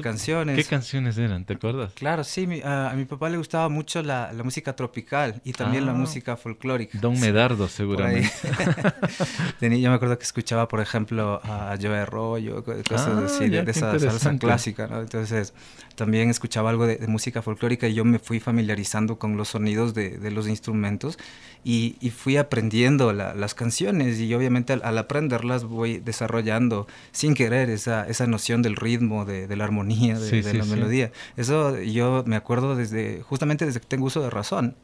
canciones. 0.00 0.56
¿Qué 0.56 0.64
canciones 0.64 1.18
eran? 1.18 1.44
¿Te 1.44 1.54
acuerdas? 1.54 1.92
Claro, 1.94 2.24
sí. 2.24 2.46
a, 2.64 2.92
mi 2.96 3.04
papá 3.04 3.28
le 3.28 3.36
gustaba 3.36 3.68
mucho 3.68 4.02
la, 4.02 4.32
música 4.44 4.74
tropical 4.74 5.40
y 5.44 5.52
también 5.52 5.86
la 5.86 5.92
ah. 5.92 5.94
música 5.94 6.36
folclórica. 6.36 6.98
Don 6.98 7.18
Medardo, 7.20 7.68
seguramente. 7.68 8.30
yo 9.60 9.68
me 9.68 9.94
acuerdo 9.94 10.18
que 10.18 10.24
escuchaba, 10.24 10.68
por 10.68 10.80
ejemplo, 10.80 11.40
a 11.44 11.76
Joe 11.80 11.98
Arroyo, 11.98 12.64
cosas 12.64 13.08
ah, 13.08 13.22
así, 13.26 13.48
de, 13.48 13.60
esa 13.70 13.98
salsa 13.98 14.38
clásica, 14.38 14.86
¿no? 14.86 15.00
Entonces, 15.00 15.52
también 15.98 16.30
escuchaba 16.30 16.70
algo 16.70 16.86
de, 16.86 17.04
música 17.08 17.42
folclórica 17.42 17.88
y 17.88 17.94
yo 17.94 18.04
me 18.04 18.20
fui 18.20 18.38
familiarizando 18.38 19.18
con 19.18 19.36
los 19.36 19.48
sonidos 19.48 19.94
de, 19.94 20.30
los 20.30 20.46
instrumentos 20.46 21.18
y, 21.64 21.96
fui 22.16 22.36
aprendiendo 22.36 23.12
las 23.12 23.54
canciones 23.54 24.20
y 24.20 24.32
obviamente 24.32 24.72
al, 24.72 24.96
aprenderlas 24.96 25.64
voy 25.64 25.98
desarrollando 25.98 26.86
sin 27.10 27.34
querer 27.34 27.68
esa, 27.68 28.06
esa 28.06 28.26
noción 28.26 28.62
del 28.62 28.76
ritmo, 28.76 29.24
de, 29.24 29.54
la 29.56 29.64
armonía, 29.64 30.18
de, 30.18 30.54
la 30.54 30.64
melodía. 30.64 31.10
Eso 31.36 31.76
yo 31.80 32.22
me 32.26 32.36
acuerdo 32.36 32.76
desde, 32.76 33.20
justamente 33.22 33.66
desde 33.66 33.80
que 33.80 33.86
tengo 33.86 34.06
uso 34.06 34.22
de 34.22 34.30
razón, 34.30 34.76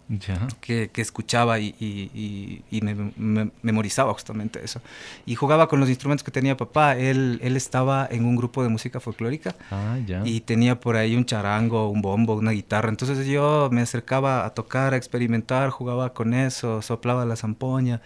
Que, 0.61 0.91
escuchaba 0.97 1.61
y, 1.61 2.65
me, 2.83 3.53
memorizaba 3.63 4.13
justamente 4.13 4.65
eso. 4.65 4.81
Y 5.27 5.37
jugaba 5.37 5.69
con 5.69 5.79
los 5.79 5.89
instrumentos 5.89 6.25
que 6.25 6.33
tenía 6.33 6.57
papá. 6.57 6.97
Él, 6.97 7.39
él 7.43 7.57
estaba 7.57 8.09
en 8.11 8.25
un 8.25 8.35
grupo 8.35 8.65
de 8.65 8.69
música 8.69 8.99
folclórica 8.99 9.55
ah, 9.71 9.97
y 10.25 10.41
tenía 10.41 10.81
por 10.81 10.97
ahí 10.97 11.04
un 11.17 11.25
charango, 11.25 11.89
un 11.91 12.03
bombo, 12.03 12.35
una 12.35 12.53
guitarra. 12.53 12.89
Entonces 12.89 13.27
yo 13.27 13.69
me 13.71 13.83
acercaba 13.83 14.47
a 14.47 14.55
tocar, 14.55 14.95
a 14.95 14.97
experimentar, 14.97 15.71
jugaba 15.71 16.13
con 16.15 16.35
eso, 16.35 16.83
soplaba 16.83 17.25
la 17.27 17.37
zampoña. 17.37 18.01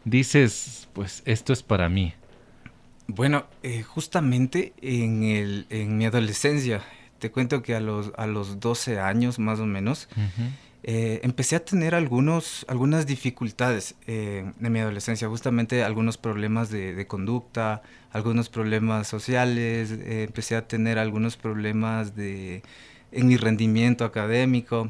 dices, 0.06 0.88
pues 0.94 1.22
esto 1.26 1.52
es 1.52 1.62
para 1.62 1.90
mí. 1.90 2.14
Bueno, 3.08 3.48
eh, 3.64 3.84
justamente 3.84 4.72
en, 4.82 5.24
el, 5.24 5.66
en 5.70 5.98
mi 5.98 6.06
adolescencia, 6.06 6.82
te 7.20 7.32
cuento 7.32 7.62
que 7.62 7.76
a 7.76 7.82
los, 7.82 8.14
a 8.16 8.28
los 8.28 8.62
12 8.62 9.02
años 9.02 9.40
más 9.40 9.60
o 9.60 9.66
menos, 9.66 10.08
eh, 10.90 11.20
empecé 11.24 11.58
a 11.58 11.66
tener 11.66 11.94
algunos, 11.96 12.66
algunas 12.70 13.06
dificultades 13.06 13.96
eh, 14.08 14.50
en 14.58 14.72
mi 14.72 14.80
adolescencia, 14.80 15.28
justamente 15.28 15.84
algunos 15.84 16.18
problemas 16.18 16.70
de, 16.70 17.06
conducta, 17.08 17.82
algunos 18.14 18.48
problemas 18.48 19.06
sociales, 19.06 19.92
eh, 19.92 20.24
empecé 20.24 20.56
a 20.56 20.66
tener 20.66 20.98
algunos 20.98 21.36
problemas 21.36 22.16
de, 22.16 22.64
en 23.12 23.28
mi 23.28 23.36
rendimiento 23.36 24.06
académico. 24.06 24.90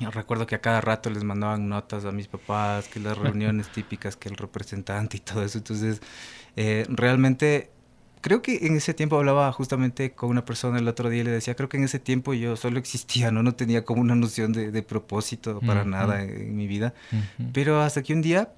recuerdo 0.00 0.48
que 0.48 0.56
a 0.56 0.60
cada 0.60 0.80
rato 0.80 1.10
les 1.10 1.22
mandaban 1.22 1.68
notas 1.68 2.04
a 2.06 2.10
mis 2.10 2.26
papás, 2.26 2.88
que 2.88 2.98
las 2.98 3.16
reuniones 3.16 3.68
típicas, 3.72 4.16
que 4.16 4.28
el 4.28 4.36
representante 4.36 5.18
y 5.18 5.20
todo 5.20 5.44
eso. 5.44 5.58
Entonces, 5.58 6.02
realmente 6.88 7.70
creo 8.20 8.42
que 8.42 8.66
en 8.66 8.76
ese 8.76 8.94
tiempo 8.94 9.16
hablaba 9.16 9.50
justamente 9.52 10.12
con 10.12 10.30
una 10.30 10.44
persona 10.44 10.78
el 10.78 10.88
otro 10.88 11.08
día 11.08 11.20
y 11.22 11.24
le 11.24 11.30
decía, 11.30 11.54
creo 11.54 11.68
que 11.68 11.76
en 11.76 11.84
ese 11.84 11.98
tiempo 11.98 12.34
yo 12.34 12.56
solo 12.56 12.78
existía, 12.78 13.30
no, 13.30 13.42
no 13.42 13.54
tenía 13.54 13.84
como 13.84 14.00
una 14.00 14.14
noción 14.14 14.52
de, 14.52 14.82
propósito 14.82 15.60
para 15.60 15.84
nada 15.84 16.22
en, 16.22 16.56
mi 16.56 16.66
vida. 16.66 16.94
Pero 17.52 17.80
hasta 17.80 18.02
que 18.02 18.12
un 18.12 18.22
día 18.22 18.52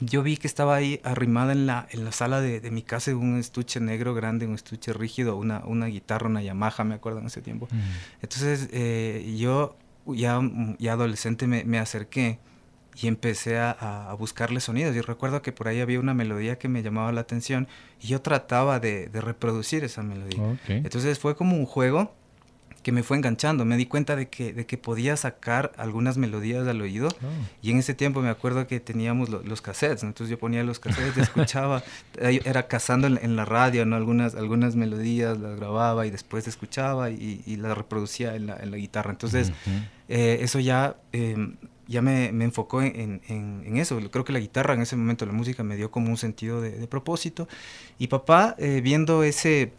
yo 0.00 0.22
vi 0.22 0.36
que 0.36 0.46
estaba 0.46 0.76
ahí 0.76 1.00
arrimada 1.02 1.52
en 1.52 1.66
la, 1.66 1.88
en 1.90 2.04
la 2.04 2.12
sala 2.12 2.40
de, 2.40 2.70
mi 2.70 2.82
casa 2.82 3.14
un 3.14 3.38
estuche 3.38 3.80
negro 3.80 4.14
grande, 4.14 4.46
un 4.46 4.54
estuche 4.54 4.92
rígido, 4.92 5.36
una, 5.36 5.62
una 5.64 5.86
guitarra, 5.86 6.26
una 6.26 6.42
Yamaha, 6.42 6.84
me 6.84 6.94
acuerdo 6.94 7.20
en 7.20 7.26
ese 7.26 7.42
tiempo. 7.42 7.68
Entonces 8.22 8.68
eh, 8.72 9.34
yo 9.38 9.76
ya, 10.06 10.40
ya 10.78 10.92
adolescente 10.92 11.46
me, 11.46 11.64
me 11.64 11.78
acerqué 11.78 12.38
y 13.00 13.06
empecé 13.06 13.58
a, 13.58 14.14
buscarle 14.18 14.60
sonidos. 14.60 14.94
Y 14.96 15.00
recuerdo 15.00 15.42
que 15.42 15.52
por 15.52 15.68
ahí 15.68 15.80
había 15.80 16.00
una 16.00 16.14
melodía 16.14 16.58
que 16.58 16.68
me 16.68 16.82
llamaba 16.82 17.12
la 17.12 17.20
atención 17.20 17.68
y 18.00 18.08
yo 18.08 18.20
trataba 18.20 18.80
de, 18.80 19.08
reproducir 19.12 19.84
esa 19.84 20.02
melodía. 20.02 20.58
Entonces 20.66 21.18
fue 21.18 21.36
como 21.36 21.56
un 21.56 21.66
juego 21.66 22.12
que 22.82 22.92
me 22.92 23.02
fue 23.02 23.16
enganchando. 23.16 23.64
Me 23.64 23.76
di 23.76 23.86
cuenta 23.86 24.16
de 24.16 24.28
que, 24.28 24.52
de 24.52 24.66
que 24.66 24.78
podía 24.78 25.16
sacar 25.16 25.72
algunas 25.76 26.16
melodías 26.16 26.66
al 26.66 26.80
oído. 26.80 27.08
Oh. 27.08 27.26
Y 27.60 27.70
en 27.70 27.78
ese 27.78 27.94
tiempo 27.94 28.20
me 28.20 28.30
acuerdo 28.30 28.66
que 28.66 28.80
teníamos 28.80 29.28
los 29.28 29.60
cassettes. 29.60 30.02
Entonces 30.02 30.30
yo 30.30 30.38
ponía 30.38 30.64
los 30.64 30.78
cassettes, 30.78 31.16
y 31.18 31.20
escuchaba, 31.20 31.82
era 32.18 32.66
cazando 32.66 33.06
en, 33.06 33.36
la 33.36 33.44
radio 33.44 33.84
¿no? 33.84 33.94
algunas, 33.96 34.34
algunas 34.34 34.74
melodías, 34.74 35.38
las 35.38 35.56
grababa 35.56 36.06
y 36.06 36.10
después 36.10 36.48
escuchaba 36.48 37.10
y, 37.10 37.56
las 37.58 37.76
reproducía 37.76 38.34
en 38.36 38.46
la, 38.46 38.56
en 38.56 38.70
la 38.70 38.76
guitarra. 38.76 39.10
Entonces 39.10 39.52
eh, 40.08 40.38
eso 40.40 40.58
ya... 40.58 40.96
Em, 41.12 41.56
ya 41.88 42.02
me, 42.02 42.30
me 42.32 42.44
enfocó 42.44 42.82
en, 42.82 43.22
en, 43.28 43.76
eso. 43.78 43.98
Creo 44.10 44.24
que 44.24 44.32
la 44.32 44.38
guitarra 44.38 44.74
en 44.74 44.82
ese 44.82 44.94
momento, 44.94 45.24
la 45.24 45.32
música 45.32 45.64
me 45.64 45.74
dio 45.74 45.90
como 45.90 46.10
un 46.10 46.18
sentido 46.18 46.60
de, 46.60 46.86
propósito. 46.86 47.48
Y 47.98 48.08
papá, 48.08 48.54
eh, 48.58 48.82
viendo 48.82 49.22
ese, 49.22 49.72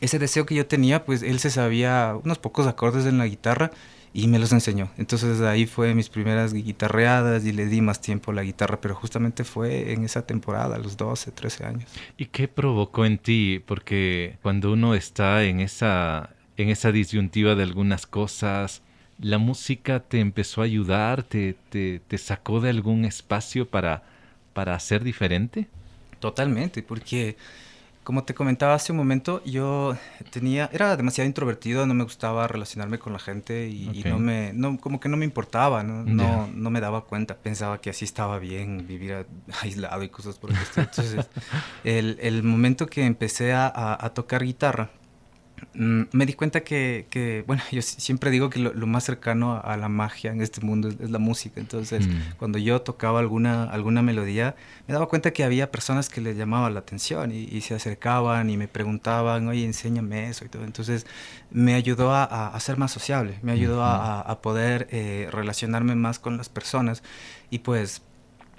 ese 0.00 0.20
deseo 0.20 0.46
que 0.46 0.54
yo 0.54 0.66
tenía, 0.66 1.04
pues 1.04 1.22
él 1.22 1.40
se 1.40 1.50
sabía 1.50 2.16
unos 2.22 2.38
pocos 2.38 2.68
acordes 2.68 3.04
en 3.04 3.18
la 3.18 3.26
guitarra 3.26 3.72
y 4.12 4.28
me 4.28 4.38
los 4.38 4.52
enseñó. 4.52 4.90
Entonces 4.96 5.40
ahí 5.40 5.66
fue 5.66 5.92
mis 5.94 6.08
primeras 6.08 6.52
guitarreadas 6.52 7.44
y 7.44 7.52
le 7.52 7.66
di 7.66 7.80
más 7.80 8.00
tiempo 8.00 8.30
a 8.30 8.34
la 8.34 8.44
guitarra, 8.44 8.80
pero 8.80 8.94
justamente 8.94 9.42
fue 9.42 9.92
en 9.92 10.04
esa 10.04 10.26
temporada, 10.26 10.76
a 10.76 10.78
los 10.78 10.96
12, 10.96 11.32
13 11.32 11.64
años. 11.64 11.90
¿Y 12.16 12.26
qué 12.26 12.46
provocó 12.46 13.04
en 13.04 13.18
ti? 13.18 13.60
Porque 13.64 14.38
cuando 14.42 14.72
uno 14.72 14.94
está 14.94 15.42
en 15.42 15.58
esa, 15.58 16.30
en 16.56 16.68
esa 16.68 16.92
disyuntiva 16.92 17.56
de 17.56 17.64
algunas 17.64 18.06
cosas, 18.06 18.82
la 19.20 19.38
música 19.38 20.00
te 20.00 20.20
empezó 20.20 20.62
a 20.62 20.64
ayudar, 20.64 21.22
te, 21.22 21.56
te, 21.68 22.00
te 22.00 22.18
sacó 22.18 22.60
de 22.60 22.70
algún 22.70 23.04
espacio 23.04 23.68
para, 23.68 24.02
para 24.52 24.78
ser 24.80 25.04
diferente? 25.04 25.68
Totalmente, 26.20 26.82
porque 26.82 27.36
como 28.02 28.24
te 28.24 28.34
comentaba 28.34 28.74
hace 28.74 28.92
un 28.92 28.98
momento, 28.98 29.42
yo 29.44 29.96
tenía, 30.30 30.70
era 30.72 30.96
demasiado 30.96 31.28
introvertido, 31.28 31.86
no 31.86 31.94
me 31.94 32.04
gustaba 32.04 32.48
relacionarme 32.48 32.98
con 32.98 33.12
la 33.12 33.18
gente 33.18 33.68
y, 33.68 34.02
no 34.04 34.18
me, 34.18 34.52
no, 34.54 34.78
como 34.78 35.00
que 35.00 35.08
no 35.08 35.16
me 35.16 35.26
importaba, 35.26 35.82
¿no? 35.82 36.02
No, 36.04 36.48
no, 36.52 36.70
me 36.70 36.80
daba 36.80 37.04
cuenta, 37.04 37.36
pensaba 37.36 37.80
que 37.80 37.90
así 37.90 38.06
estaba 38.06 38.38
bien 38.38 38.86
vivir 38.86 39.26
aislado 39.62 40.02
y 40.02 40.08
cosas 40.08 40.38
por 40.38 40.50
el 40.50 40.56
estilo. 40.56 40.86
Entonces, 40.90 41.28
el, 41.84 42.18
el 42.20 42.42
momento 42.42 42.86
que 42.86 43.04
empecé 43.04 43.52
a, 43.52 43.70
a 43.74 44.14
tocar 44.14 44.44
guitarra, 44.44 44.90
me 45.74 46.26
di 46.26 46.34
cuenta 46.34 46.62
que, 46.62 47.44
bueno, 47.46 47.62
yo 47.70 47.82
siempre 47.82 48.30
digo 48.30 48.50
que 48.50 48.58
lo, 48.58 48.86
más 48.86 49.04
cercano 49.04 49.60
a, 49.62 49.76
la 49.76 49.88
magia 49.88 50.32
en 50.32 50.40
este 50.40 50.60
mundo 50.60 50.88
es, 50.88 51.10
la 51.10 51.18
música. 51.18 51.60
Entonces, 51.60 52.06
mm. 52.06 52.36
cuando 52.38 52.58
yo 52.58 52.82
tocaba 52.82 53.20
alguna, 53.20 53.64
alguna 53.64 54.02
melodía, 54.02 54.56
me 54.86 54.94
daba 54.94 55.06
cuenta 55.06 55.32
que 55.32 55.44
había 55.44 55.70
personas 55.70 56.08
que 56.08 56.20
les 56.20 56.36
llamaba 56.36 56.70
la 56.70 56.80
atención 56.80 57.32
y, 57.32 57.60
se 57.60 57.74
acercaban 57.74 58.48
y 58.48 58.56
me 58.56 58.68
preguntaban, 58.68 59.46
oye, 59.48 59.64
enséñame 59.64 60.28
eso 60.28 60.44
y 60.44 60.48
todo. 60.48 60.64
Entonces, 60.64 61.06
me 61.50 61.74
ayudó 61.74 62.14
a, 62.14 62.58
ser 62.60 62.76
más 62.78 62.90
sociable, 62.90 63.38
me 63.42 63.52
ayudó 63.52 63.84
a, 63.84 64.40
poder 64.40 64.88
eh, 64.90 65.28
relacionarme 65.30 65.94
más 65.94 66.18
con 66.18 66.36
las 66.36 66.48
personas. 66.48 67.02
Y 67.50 67.60
pues, 67.60 68.02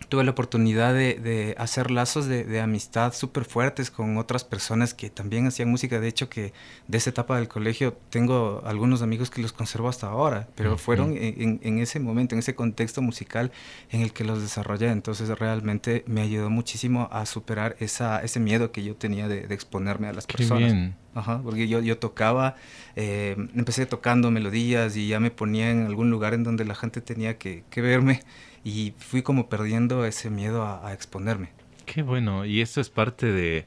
tuve 0.10 0.24
la 0.24 0.32
oportunidad 0.32 0.94
de, 0.94 1.56
hacer 1.58 1.92
lazos 1.92 2.26
de, 2.26 2.62
amistad 2.62 3.14
súper 3.14 3.46
fuertes 3.46 3.92
con 3.92 4.18
otras 4.18 4.44
personas 4.44 4.94
que 4.94 5.10
también 5.10 5.48
hacían 5.48 5.70
música. 5.70 6.00
De 6.00 6.08
hecho, 6.08 6.30
que 6.30 6.54
de 6.88 6.98
esa 6.98 7.10
etapa 7.10 7.38
del 7.38 7.48
colegio 7.48 7.98
tengo 8.10 8.62
algunos 8.66 9.02
amigos 9.02 9.30
que 9.30 9.42
los 9.42 9.54
conservo 9.54 9.90
hasta 9.90 10.08
ahora, 10.08 10.48
pero 10.56 10.78
fueron 10.78 11.16
en, 11.18 11.80
ese 11.80 12.00
momento, 12.00 12.36
en 12.36 12.40
ese 12.40 12.56
contexto 12.56 13.02
musical 13.02 13.52
en 13.90 14.02
el 14.02 14.14
que 14.14 14.24
los 14.24 14.42
desarrollé. 14.42 14.90
Entonces 14.90 15.30
realmente 15.38 16.04
me 16.08 16.22
ayudó 16.22 16.50
muchísimo 16.50 17.08
a 17.12 17.26
superar 17.26 17.76
esa, 17.80 18.22
ese 18.22 18.40
miedo 18.40 18.72
que 18.72 18.84
yo 18.84 18.96
tenía 18.96 19.28
de, 19.28 19.42
exponerme 19.54 20.08
a 20.08 20.14
las 20.14 20.28
personas. 20.28 20.92
Ajá, 21.14 21.42
porque 21.44 21.68
yo, 21.68 21.82
yo 21.82 21.98
tocaba, 21.98 22.56
eh, 22.96 23.36
empecé 23.54 23.86
tocando 23.86 24.32
melodías 24.32 24.96
y 24.96 25.10
ya 25.10 25.20
me 25.20 25.30
ponía 25.30 25.70
en 25.70 25.86
algún 25.86 26.10
lugar 26.10 26.34
en 26.34 26.46
donde 26.46 26.64
la 26.64 26.74
gente 26.74 27.02
tenía 27.02 27.38
que, 27.38 27.66
que 27.70 27.82
verme 27.82 28.22
y 28.64 28.94
fui 28.98 29.22
como 29.22 29.50
perdiendo 29.50 30.06
ese 30.06 30.30
miedo 30.30 30.64
a, 30.64 30.94
exponerme. 30.94 31.50
Qué 31.86 32.04
bueno, 32.04 32.46
y 32.46 32.62
eso 32.62 32.80
es 32.80 32.90
parte 32.90 33.28
de, 33.28 33.66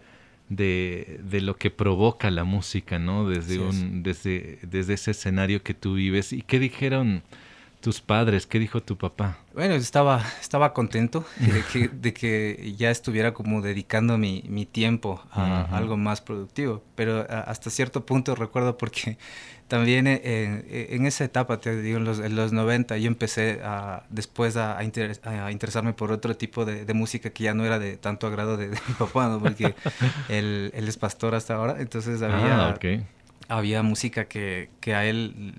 de, 0.49 1.41
lo 1.41 1.57
que 1.57 1.71
provoca 1.71 2.31
la 2.31 2.45
música, 2.45 2.99
¿no? 2.99 3.29
Desde, 3.29 3.59
un, 3.59 4.03
desde, 4.03 4.59
desde 4.63 4.95
ese 4.95 5.11
escenario 5.11 5.63
que 5.63 5.75
tú 5.75 5.95
vives. 5.95 6.33
¿Y 6.33 6.43
qué 6.43 6.59
dijeron 6.59 7.23
tus 7.81 8.01
padres? 8.01 8.47
¿Qué 8.47 8.59
dijo 8.59 8.83
tu 8.83 8.97
papá? 8.97 9.39
Bueno, 9.53 9.75
estaba, 9.75 10.25
estaba 10.41 10.73
contento 10.73 11.27
de 11.39 12.15
que, 12.15 12.75
ya 12.79 12.91
estuviera 12.91 13.35
como 13.35 13.61
dedicando 13.61 14.17
mi, 14.17 14.43
mi 14.49 14.65
tiempo 14.65 15.23
a 15.33 15.65
algo 15.77 15.97
más 15.97 16.23
productivo, 16.23 16.83
pero 16.95 17.27
hasta 17.29 17.69
cierto 17.69 18.07
punto 18.07 18.35
recuerdo 18.35 18.79
porque 18.79 19.19
también 19.69 20.07
en, 20.07 21.07
esa 21.07 21.25
etapa, 21.25 21.61
te 21.61 21.81
digo, 21.81 21.99
en 21.99 22.05
los, 22.05 22.19
en 22.19 22.37
los 22.37 22.53
90, 22.53 22.97
yo 22.99 23.09
empecé 23.09 23.61
a, 23.65 24.05
después 24.11 24.57
a, 24.57 24.83
interesarme 24.83 25.93
por 25.93 26.13
otro 26.13 26.37
tipo 26.37 26.65
de, 26.65 26.93
música 26.95 27.31
que 27.31 27.45
ya 27.45 27.55
no 27.55 27.65
era 27.65 27.79
de 27.79 27.97
tanto 27.97 28.27
agrado 28.27 28.57
de, 28.57 28.69
mi 28.69 28.95
papá, 28.99 29.29
¿no? 29.29 29.41
porque 29.41 29.75
él, 30.29 30.71
él, 30.75 30.89
es 30.89 30.97
pastor 30.97 31.35
hasta 31.35 31.55
ahora, 31.55 31.77
entonces 31.81 32.23
había... 32.23 32.69
Ah, 32.69 32.79
había 33.49 33.83
música 33.83 34.27
que, 34.27 34.71
que, 34.81 34.95
a 34.95 35.05
él 35.05 35.55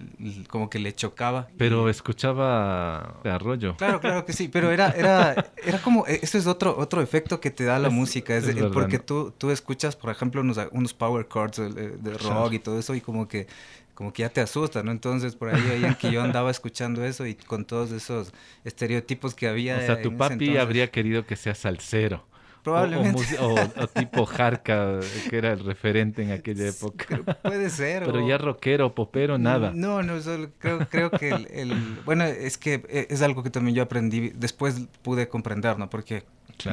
como 0.50 0.70
que 0.70 0.80
le 0.80 0.94
chocaba. 0.94 1.48
Pero 1.58 1.90
escuchaba 1.90 3.20
arroyo. 3.24 3.76
Claro, 3.78 4.00
claro 4.00 4.26
que 4.26 4.34
sí, 4.34 4.48
pero 4.48 4.72
era, 4.72 4.90
era, 4.90 5.52
era 5.64 5.80
como, 5.80 6.06
e, 6.08 6.20
eso 6.22 6.38
es 6.38 6.48
otro, 6.48 6.76
otro 6.78 7.02
efecto 7.02 7.40
que 7.40 7.52
te 7.52 7.64
da 7.64 7.80
la 7.80 7.90
música, 7.90 8.36
es, 8.36 8.46
porque 8.74 9.00
tú, 9.00 9.34
tú 9.38 9.52
escuchas, 9.52 9.96
por 9.96 10.10
ejemplo, 10.10 10.42
unos, 10.42 10.60
unos 10.72 10.94
power 10.94 11.28
chords 11.28 11.58
de, 11.58 12.18
rock 12.18 12.54
y 12.54 12.60
todo 12.60 12.80
eso 12.80 12.96
y 12.96 13.02
como 13.02 13.28
que 13.28 13.48
como 13.96 14.14
que 14.14 14.22
ya 14.22 14.30
te 14.30 14.42
asusta, 14.42 14.84
¿no? 14.84 14.92
Entonces 14.92 15.36
por 15.36 15.50
ahí 15.50 15.62
veían 15.62 15.96
que 15.96 16.12
yo 16.12 16.22
andaba 16.22 16.52
escuchando 16.52 17.04
eso 17.04 17.26
y 17.26 17.34
con 17.34 17.66
todos 17.66 17.92
esos 17.92 18.34
estereotipos 18.64 19.34
que 19.34 19.48
había. 19.48 19.78
O 19.78 19.82
sea, 19.82 20.02
tu 20.02 20.16
papi 20.16 20.58
habría 20.58 20.92
querido 20.92 21.26
que 21.26 21.36
sea 21.36 21.56
salsero. 21.56 22.24
Probablemente. 22.66 23.38
O, 23.40 23.88
tipo 23.88 24.26
Jarca, 24.26 25.00
que 25.30 25.38
era 25.38 25.54
el 25.54 25.64
referente 25.64 26.24
en 26.24 26.32
aquella 26.32 26.68
época. 26.68 27.22
Puede 27.44 27.70
ser. 27.70 28.04
Pero 28.06 28.28
ya 28.28 28.40
rockero, 28.40 28.94
popero, 28.96 29.38
nada. 29.38 29.72
No, 29.74 30.02
no, 30.02 30.16
creo, 30.58 30.80
creo 30.90 31.12
que 31.12 31.30
el, 31.30 31.74
Bueno, 32.06 32.24
es 32.26 32.58
que 32.58 32.84
e, 32.90 33.08
es 33.12 33.22
algo 33.22 33.44
que 33.44 33.52
también 33.52 33.76
yo 33.76 33.84
aprendí, 33.84 34.32
después 34.36 34.82
pude 35.04 35.28
comprender, 35.30 35.78
¿no? 35.78 35.92
Porque 35.92 36.24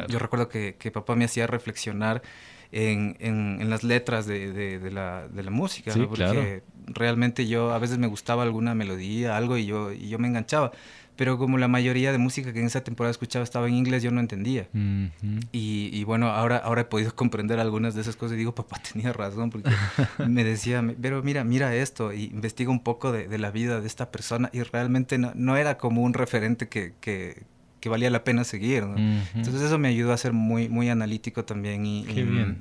yo 0.08 0.18
recuerdo 0.18 0.48
que, 0.48 0.76
que 0.78 0.90
papá 0.90 1.14
me 1.14 1.26
hacía 1.26 1.46
reflexionar 1.46 2.22
en, 2.72 3.16
en, 3.20 3.68
las 3.70 3.84
letras 3.84 4.26
de, 4.26 4.50
de, 4.52 4.90
la, 4.90 5.28
de 5.28 5.42
la, 5.42 5.50
música, 5.50 5.94
¿no? 5.94 6.08
porque 6.08 6.62
realmente 6.86 7.46
yo 7.46 7.72
a 7.72 7.78
veces 7.78 7.98
me 7.98 8.06
gustaba 8.06 8.42
alguna 8.42 8.74
melodía, 8.74 9.36
algo 9.36 9.58
y 9.58 9.66
yo, 9.66 9.92
y 9.92 10.08
yo 10.08 10.18
me 10.18 10.28
enganchaba. 10.28 10.72
Pero 11.14 11.36
como 11.36 11.58
la 11.58 11.68
mayoría 11.68 12.10
de 12.10 12.16
música 12.16 12.54
que 12.54 12.60
en 12.60 12.66
esa 12.66 12.82
temporada 12.82 13.10
escuchaba 13.10 13.42
estaba 13.42 13.68
en 13.68 13.74
inglés, 13.74 14.02
yo 14.02 14.10
no 14.10 14.20
entendía. 14.20 14.68
y, 15.52 15.90
y, 15.92 16.04
bueno, 16.04 16.28
ahora, 16.28 16.56
ahora 16.56 16.80
he 16.80 16.84
podido 16.86 17.14
comprender 17.14 17.60
algunas 17.60 17.94
de 17.94 18.00
esas 18.00 18.16
cosas 18.16 18.36
y 18.36 18.38
digo, 18.38 18.54
papá 18.54 18.80
tenía 18.90 19.12
razón, 19.12 19.50
porque 19.50 19.70
me 20.26 20.42
decía, 20.42 20.82
pero 21.00 21.22
mira, 21.22 21.44
mira 21.44 21.74
esto, 21.76 22.14
y 22.14 22.24
investiga 22.24 22.70
un 22.70 22.82
poco 22.82 23.12
de, 23.12 23.28
de, 23.28 23.38
la 23.38 23.50
vida 23.50 23.82
de 23.82 23.86
esta 23.86 24.10
persona 24.10 24.48
y 24.54 24.62
realmente 24.62 25.18
no, 25.18 25.32
no 25.34 25.58
era 25.58 25.76
como 25.76 26.02
un 26.02 26.14
referente 26.14 26.68
que, 26.68 26.94
que, 27.00 27.42
que 27.82 27.88
valía 27.88 28.10
la 28.10 28.22
pena 28.22 28.44
seguir. 28.44 28.84
Entonces 29.34 29.60
eso 29.60 29.76
me 29.76 29.88
ayudó 29.88 30.12
a 30.12 30.16
ser 30.16 30.32
muy, 30.32 30.68
muy 30.68 30.88
analítico 30.88 31.44
también 31.44 31.84
y, 31.84 32.06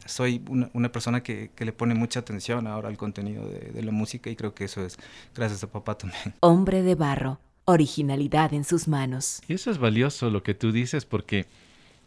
soy 0.08 0.44
una, 0.50 0.92
persona 0.92 1.22
que, 1.22 1.52
que, 1.56 1.64
le 1.64 1.74
pone 1.74 1.94
mucha 1.94 2.22
atención 2.22 2.66
ahora 2.66 2.90
al 2.90 2.98
contenido 2.98 3.48
de, 3.48 3.72
de 3.72 3.84
la 3.84 3.92
música 3.92 4.32
y 4.32 4.36
creo 4.36 4.56
que 4.56 4.66
eso 4.66 4.84
es 4.84 4.98
gracias 5.36 5.64
a 5.64 5.72
papá 5.72 5.96
también. 5.96 6.34
Hombre 6.40 6.82
de 6.82 6.96
barro, 6.96 7.40
originalidad 7.66 8.52
en 8.56 8.64
sus 8.64 8.88
manos. 8.88 9.44
Y 9.48 9.54
eso 9.54 9.70
es 9.70 9.78
valioso 9.78 10.32
lo 10.32 10.44
que 10.44 10.56
tú 10.56 10.72
dices 10.72 11.06
porque... 11.06 11.46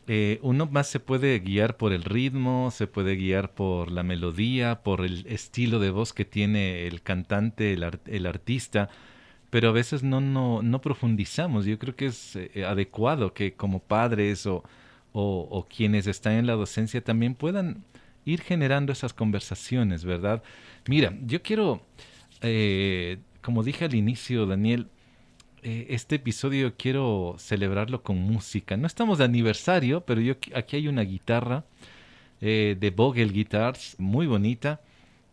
Eh, 0.07 0.39
uno 0.43 0.67
más 0.67 0.89
se 0.89 1.01
puede 1.01 1.39
guiar 1.39 1.79
por 1.79 1.95
el 1.95 2.05
ritmo, 2.05 2.71
se 2.71 2.87
puede 2.87 3.17
guiar 3.17 3.55
por 3.55 3.91
la 3.91 4.03
melodía, 4.03 4.83
por 4.83 5.03
el 5.03 5.27
estilo 5.27 5.79
de 5.79 5.89
voz 5.89 6.13
que 6.13 6.27
tiene 6.27 6.87
el 6.87 7.01
cantante, 7.01 7.73
el, 7.73 7.89
el 8.05 8.27
artista, 8.27 8.91
pero 9.55 9.69
a 9.69 9.73
veces 9.73 10.03
no, 10.03 10.21
no, 10.21 10.63
no 10.63 10.81
profundizamos. 10.81 11.65
Yo 11.65 11.79
creo 11.79 11.95
que 11.95 12.07
es 12.07 12.35
eh, 12.35 12.65
adecuado 12.67 13.35
que 13.35 13.53
como 13.53 13.79
padres 13.79 14.47
o, 14.47 14.65
o, 15.13 15.69
quienes 15.71 16.09
están 16.09 16.33
en 16.33 16.49
la 16.49 16.55
docencia 16.55 17.05
también 17.05 17.37
puedan 17.37 17.85
ir 18.25 18.41
generando 18.41 18.93
esas 18.93 19.13
conversaciones, 19.15 20.05
¿verdad? 20.05 20.43
Mira, 20.89 21.17
yo 21.25 21.41
quiero, 21.41 21.87
eh, 22.41 23.19
como 23.43 23.63
dije 23.63 23.85
al 23.85 23.95
inicio, 23.95 24.45
Daniel, 24.47 24.89
eh, 25.63 25.87
este 25.91 26.17
episodio 26.17 26.75
quiero 26.77 27.37
celebrarlo 27.39 28.03
con 28.03 28.19
música. 28.19 28.77
No 28.77 28.89
estamos 28.89 29.19
de 29.19 29.25
aniversario, 29.27 30.01
pero 30.01 30.21
yo 30.21 30.35
aquí 30.57 30.75
hay 30.75 30.89
una 30.89 31.03
guitarra 31.03 31.63
de 32.41 32.93
Vogel 32.95 33.33
Guitars, 33.33 33.95
muy 33.99 34.27
bonita, 34.27 34.81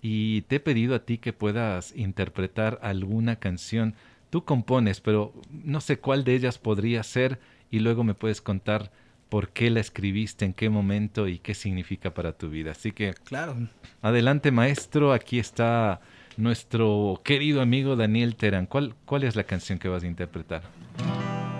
y 0.01 0.43
te 0.43 0.57
he 0.57 0.59
pedido 0.59 0.95
a 0.95 0.99
ti 0.99 1.17
que 1.17 1.33
puedas 1.33 1.93
interpretar 1.95 2.79
alguna 2.83 3.35
canción 3.37 3.95
Tú 4.31 4.45
compones, 4.45 5.01
pero 5.01 5.33
no 5.51 5.81
sé 5.81 5.99
cuál 5.99 6.23
de 6.23 6.33
ellas 6.33 6.57
podría 6.57 7.03
ser 7.03 7.39
y 7.69 7.79
luego 7.79 8.03
me 8.03 8.13
puedes 8.13 8.41
contar 8.41 8.91
por 9.27 9.49
qué 9.49 9.69
la 9.69 9.81
escribiste, 9.81 10.45
en 10.45 10.53
qué 10.53 10.69
momento 10.69 11.27
y 11.27 11.37
qué 11.37 11.53
significa 11.53 12.13
para 12.13 12.31
tu 12.31 12.49
vida. 12.49 12.71
Así 12.71 12.93
que, 12.93 13.13
claro. 13.13 13.55
Adelante, 14.01 14.51
maestro. 14.51 15.11
Aquí 15.11 15.37
está 15.37 15.99
nuestro 16.37 17.21
querido 17.25 17.61
amigo 17.61 17.97
Daniel 17.97 18.37
Terán. 18.37 18.67
¿Cuál, 18.67 18.95
cuál 19.05 19.25
es 19.25 19.35
la 19.35 19.43
canción 19.43 19.79
que 19.79 19.89
vas 19.89 20.03
a 20.03 20.07
interpretar? 20.07 20.63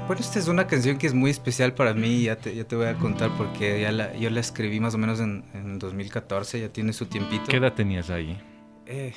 Bueno, 0.08 0.22
esta 0.22 0.40
es 0.40 0.48
una 0.48 0.66
canción 0.66 0.98
que 0.98 1.08
es 1.08 1.14
muy 1.14 1.30
especial 1.30 1.74
para 1.74 1.94
mí, 1.94 2.24
ya 2.24 2.38
te, 2.38 2.56
ya 2.56 2.64
te 2.64 2.78
voy 2.78 2.88
a 2.88 2.96
contar 2.96 3.32
porque 3.38 3.82
ya 3.82 4.14
yo 4.18 4.30
la 4.30 4.40
escribí 4.40 4.80
más 4.80 4.96
o 4.96 4.98
menos 4.98 5.20
en, 5.20 5.44
en 5.54 5.78
2014, 5.78 6.62
ya 6.62 6.70
tiene 6.70 6.94
su 6.94 7.06
tiempito. 7.06 7.44
¿Qué 7.50 7.58
edad 7.58 7.74
tenías 7.74 8.10
ahí? 8.10 8.38
Eh, 8.86 9.14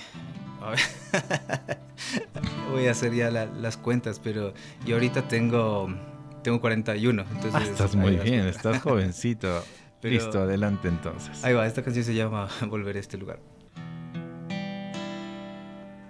Voy 2.71 2.87
a 2.87 2.93
hacer 2.93 3.15
ya 3.15 3.31
las 3.31 3.77
cuentas, 3.77 4.21
pero 4.23 4.55
yo 4.85 4.97
ahorita 4.97 5.29
tengo, 5.29 5.89
tengo 6.43 6.61
41. 6.61 7.23
Entonces, 7.23 7.55
ah, 7.55 7.63
estás 7.63 7.95
muy 7.95 8.17
bien, 8.17 8.47
estás 8.47 8.81
jovencito. 8.83 9.65
Listo, 10.03 10.43
adelante 10.43 10.89
entonces. 10.89 11.43
Ahí 11.45 11.55
va, 11.55 11.67
esta 11.67 11.83
canción 11.83 12.05
se 12.05 12.15
llama 12.15 12.49
Volver 12.69 12.97
a 12.97 13.01
este 13.01 13.17
lugar. 13.17 13.41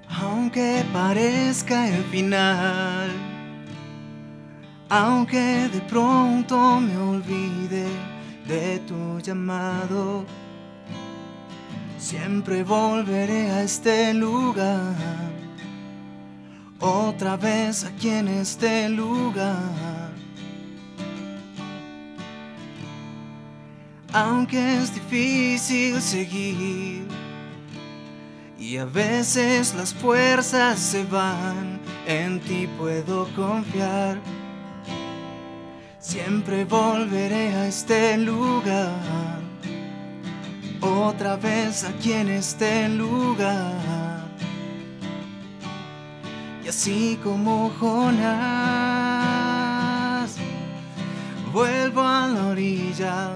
Aunque 0.08 0.84
parezca 0.92 1.88
el 1.88 2.02
final, 2.04 3.10
aunque 4.88 5.68
de 5.68 5.80
pronto 5.88 6.80
me 6.80 6.96
olvide 6.96 7.86
de 8.46 8.78
tu 8.80 9.20
llamado 9.20 10.24
Siempre 12.04 12.62
volveré 12.64 13.50
a 13.50 13.62
este 13.62 14.12
lugar, 14.12 14.94
otra 16.78 17.38
vez 17.38 17.82
aquí 17.82 18.10
en 18.10 18.28
este 18.28 18.90
lugar. 18.90 20.12
Aunque 24.12 24.76
es 24.76 24.94
difícil 24.94 25.98
seguir 26.02 27.08
y 28.58 28.76
a 28.76 28.84
veces 28.84 29.74
las 29.74 29.94
fuerzas 29.94 30.78
se 30.78 31.06
van, 31.06 31.80
en 32.06 32.38
ti 32.40 32.68
puedo 32.78 33.26
confiar. 33.34 34.18
Siempre 36.00 36.66
volveré 36.66 37.54
a 37.54 37.66
este 37.66 38.18
lugar 38.18 39.43
otra 40.84 41.36
vez 41.36 41.84
aquí 41.84 42.12
en 42.12 42.28
este 42.28 42.88
lugar. 42.88 44.24
Y 46.64 46.68
así 46.68 47.18
como 47.22 47.70
Jonás, 47.80 48.34
vuelvo 51.52 52.02
a 52.02 52.28
la 52.28 52.46
orilla, 52.48 53.32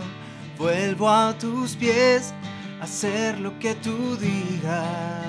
vuelvo 0.58 1.08
a 1.10 1.32
tus 1.38 1.74
pies, 1.76 2.32
a 2.80 2.84
hacer 2.84 3.38
lo 3.40 3.58
que 3.58 3.74
tú 3.74 4.16
digas. 4.16 5.26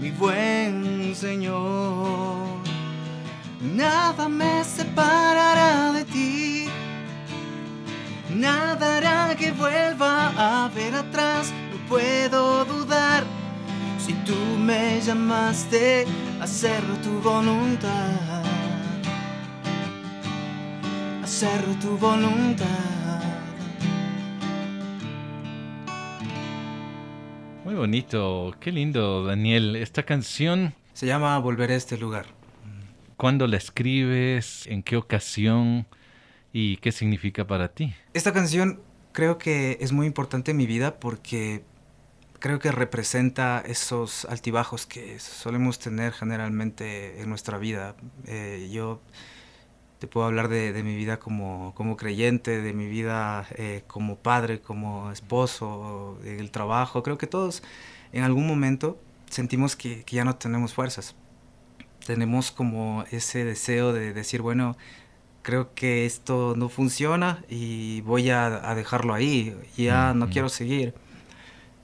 Mi 0.00 0.10
buen 0.10 1.14
Señor, 1.14 2.58
nada 3.60 4.28
me 4.28 4.64
separará 4.64 5.92
de 5.92 6.04
ti 6.04 6.49
nada 8.36 8.96
hará 8.96 9.34
que 9.36 9.52
vuelva 9.52 10.64
a 10.64 10.68
ver 10.68 10.94
atrás, 10.94 11.52
no 11.72 11.88
puedo 11.88 12.64
dudar. 12.64 13.24
Si 13.98 14.12
tú 14.24 14.36
me 14.58 15.00
llamaste 15.00 16.06
a 16.40 16.44
hacer 16.44 16.82
tu 17.02 17.20
voluntad, 17.20 18.42
hacer 21.22 21.60
tu 21.80 21.96
voluntad. 21.98 22.66
Muy 27.64 27.74
bonito, 27.74 28.54
qué 28.58 28.72
lindo, 28.72 29.24
Daniel. 29.24 29.76
Esta 29.76 30.02
canción 30.02 30.74
se 30.92 31.06
llama 31.06 31.38
Volver 31.38 31.70
a 31.70 31.76
este 31.76 31.96
lugar. 31.96 32.26
¿Cuándo 33.16 33.46
la 33.46 33.58
escribes? 33.58 34.66
¿En 34.66 34.82
qué 34.82 34.96
ocasión? 34.96 35.86
¿Y 36.52 36.78
qué 36.78 36.92
significa 36.92 37.46
para 37.46 37.68
ti? 37.68 37.94
Esta 38.14 38.32
canción 38.32 38.80
creo 39.12 39.38
que 39.38 39.78
es 39.80 39.92
muy 39.92 40.06
importante 40.06 40.50
en 40.50 40.56
mi 40.56 40.66
vida 40.66 40.98
porque 40.98 41.62
creo 42.40 42.58
que 42.58 42.72
representa 42.72 43.62
esos 43.64 44.24
altibajos 44.24 44.86
que 44.86 45.18
solemos 45.18 45.78
tener 45.78 46.12
generalmente 46.12 47.20
en 47.20 47.28
nuestra 47.28 47.58
vida. 47.58 47.94
Eh, 48.26 48.68
yo 48.72 49.00
te 50.00 50.06
puedo 50.06 50.26
hablar 50.26 50.48
de, 50.48 50.82
mi 50.82 50.96
vida 50.96 51.18
como, 51.18 51.74
como, 51.74 51.96
creyente, 51.96 52.62
de 52.62 52.72
mi 52.72 52.86
vida 52.86 53.46
eh, 53.56 53.84
como 53.86 54.16
padre, 54.16 54.60
como 54.60 55.12
esposo, 55.12 56.18
el 56.24 56.50
trabajo. 56.50 57.02
Creo 57.02 57.18
que 57.18 57.26
todos 57.26 57.62
en 58.12 58.24
algún 58.24 58.46
momento 58.46 58.98
sentimos 59.28 59.76
que, 59.76 60.02
que 60.04 60.16
ya 60.16 60.24
no 60.24 60.36
tenemos 60.36 60.72
fuerzas. 60.72 61.14
Tenemos 62.06 62.50
como 62.50 63.04
ese 63.10 63.44
deseo 63.44 63.92
de 63.92 64.14
decir, 64.14 64.40
bueno, 64.40 64.78
creo 65.42 65.74
que 65.74 66.06
esto 66.06 66.54
no 66.56 66.68
funciona 66.68 67.44
y 67.48 68.00
voy 68.02 68.30
a, 68.30 68.74
dejarlo 68.74 69.14
ahí, 69.14 69.56
ya 69.76 70.14
no 70.14 70.28
quiero 70.28 70.48
seguir. 70.48 70.94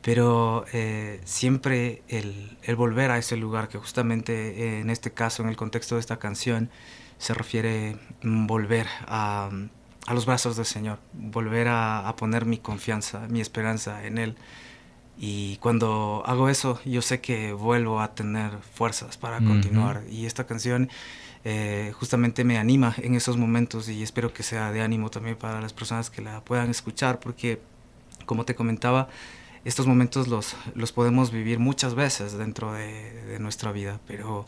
Pero 0.03 0.65
eh, 0.73 1.21
siempre 1.25 2.03
el, 2.09 2.57
volver 2.77 3.11
a 3.11 3.19
ese 3.19 3.37
lugar, 3.37 3.69
que 3.69 3.79
justamente 3.79 4.33
eh, 4.63 4.81
en 4.81 4.91
este 4.91 5.13
caso, 5.13 5.43
en 5.43 5.49
el 5.49 5.57
contexto 5.57 5.97
de 5.97 6.01
esta 6.01 6.19
canción, 6.19 6.71
se 7.19 7.35
refiere 7.35 7.97
mm, 8.23 8.47
volver 8.47 8.87
a, 9.09 9.51
los 10.13 10.27
brazos 10.27 10.57
del 10.57 10.67
Señor, 10.67 11.01
volver 11.13 11.67
a, 11.69 12.15
poner 12.17 12.45
mi 12.45 12.59
confianza, 12.59 13.27
mi 13.29 13.41
esperanza 13.41 14.07
en 14.07 14.19
Él. 14.19 14.37
Y 15.19 15.57
cuando 15.57 16.23
hago 16.27 16.49
eso, 16.49 16.79
yo 16.85 17.01
sé 17.01 17.21
que 17.21 17.53
vuelvo 17.53 18.01
a 18.01 18.15
tener 18.15 18.53
fuerzas 18.75 19.17
para 19.17 19.39
continuar. 19.39 20.03
Y 20.11 20.27
esta 20.27 20.47
canción 20.47 20.91
eh, 21.45 21.93
justamente 21.95 22.43
me 22.43 22.59
anima 22.59 22.95
en 22.99 23.15
esos 23.15 23.37
momentos 23.37 23.89
y 23.89 24.03
espero 24.03 24.35
que 24.35 24.43
sea 24.43 24.73
de 24.73 24.83
ánimo 24.83 25.11
también 25.11 25.37
para 25.37 25.61
las 25.61 25.73
personas 25.73 26.11
que 26.11 26.21
la 26.21 26.41
puedan 26.41 26.71
escuchar, 26.71 27.21
porque 27.21 27.61
como 28.27 28.45
te 28.45 28.57
comentaba, 28.57 29.09
estos 29.65 29.87
momentos 29.87 30.29
los, 30.29 30.57
los 30.75 30.93
podemos 30.93 31.31
vivir 31.31 31.59
muchas 31.59 31.95
veces 31.95 32.37
dentro 32.37 32.73
de, 32.73 33.39
nuestra 33.39 33.71
vida, 33.71 34.01
pero 34.07 34.47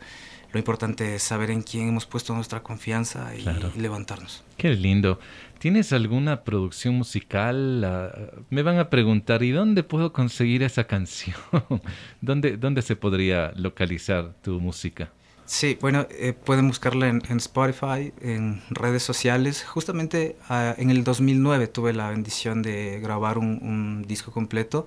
lo 0.53 0.59
importante 0.59 1.15
es 1.15 1.23
saber 1.23 1.51
en 1.51 1.63
quién 1.63 1.89
hemos 1.89 2.07
puesto 2.07 2.35
nuestra 2.35 2.63
confianza 2.63 3.33
y, 3.35 3.45
levantarnos. 3.79 4.43
Qué 4.57 4.71
lindo. 4.71 5.19
¿Tienes 5.59 5.93
alguna 5.93 6.43
producción 6.45 6.95
musical? 6.95 7.85
Ah, 7.85 8.13
me 8.51 8.63
van 8.63 8.79
a 8.79 8.91
preguntar, 8.91 9.43
¿y 9.43 9.51
dónde 9.51 9.83
puedo 9.83 10.13
conseguir 10.13 10.63
esa 10.63 10.85
canción? 10.85 11.37
¿Dónde, 12.21 12.57
¿Dónde 12.57 12.83
se 12.83 12.97
podría 12.97 13.53
localizar 13.57 14.35
tu 14.43 14.61
música? 14.61 15.11
Sí, 15.49 15.79
bueno, 15.81 16.07
eh, 16.11 16.35
pueden 16.35 16.69
buscarla 16.69 17.09
en, 17.09 17.23
Spotify, 17.39 18.13
en 18.21 18.61
redes 18.69 19.03
sociales. 19.03 19.65
Justamente 19.65 20.37
ah, 20.51 20.75
en 20.77 20.91
el 20.91 21.05
2009 21.05 21.69
tuve 21.69 21.95
la 21.95 22.11
bendición 22.11 22.61
de 22.61 23.01
grabar 23.01 23.39
un, 23.39 24.05
disco 24.07 24.31
completo 24.31 24.87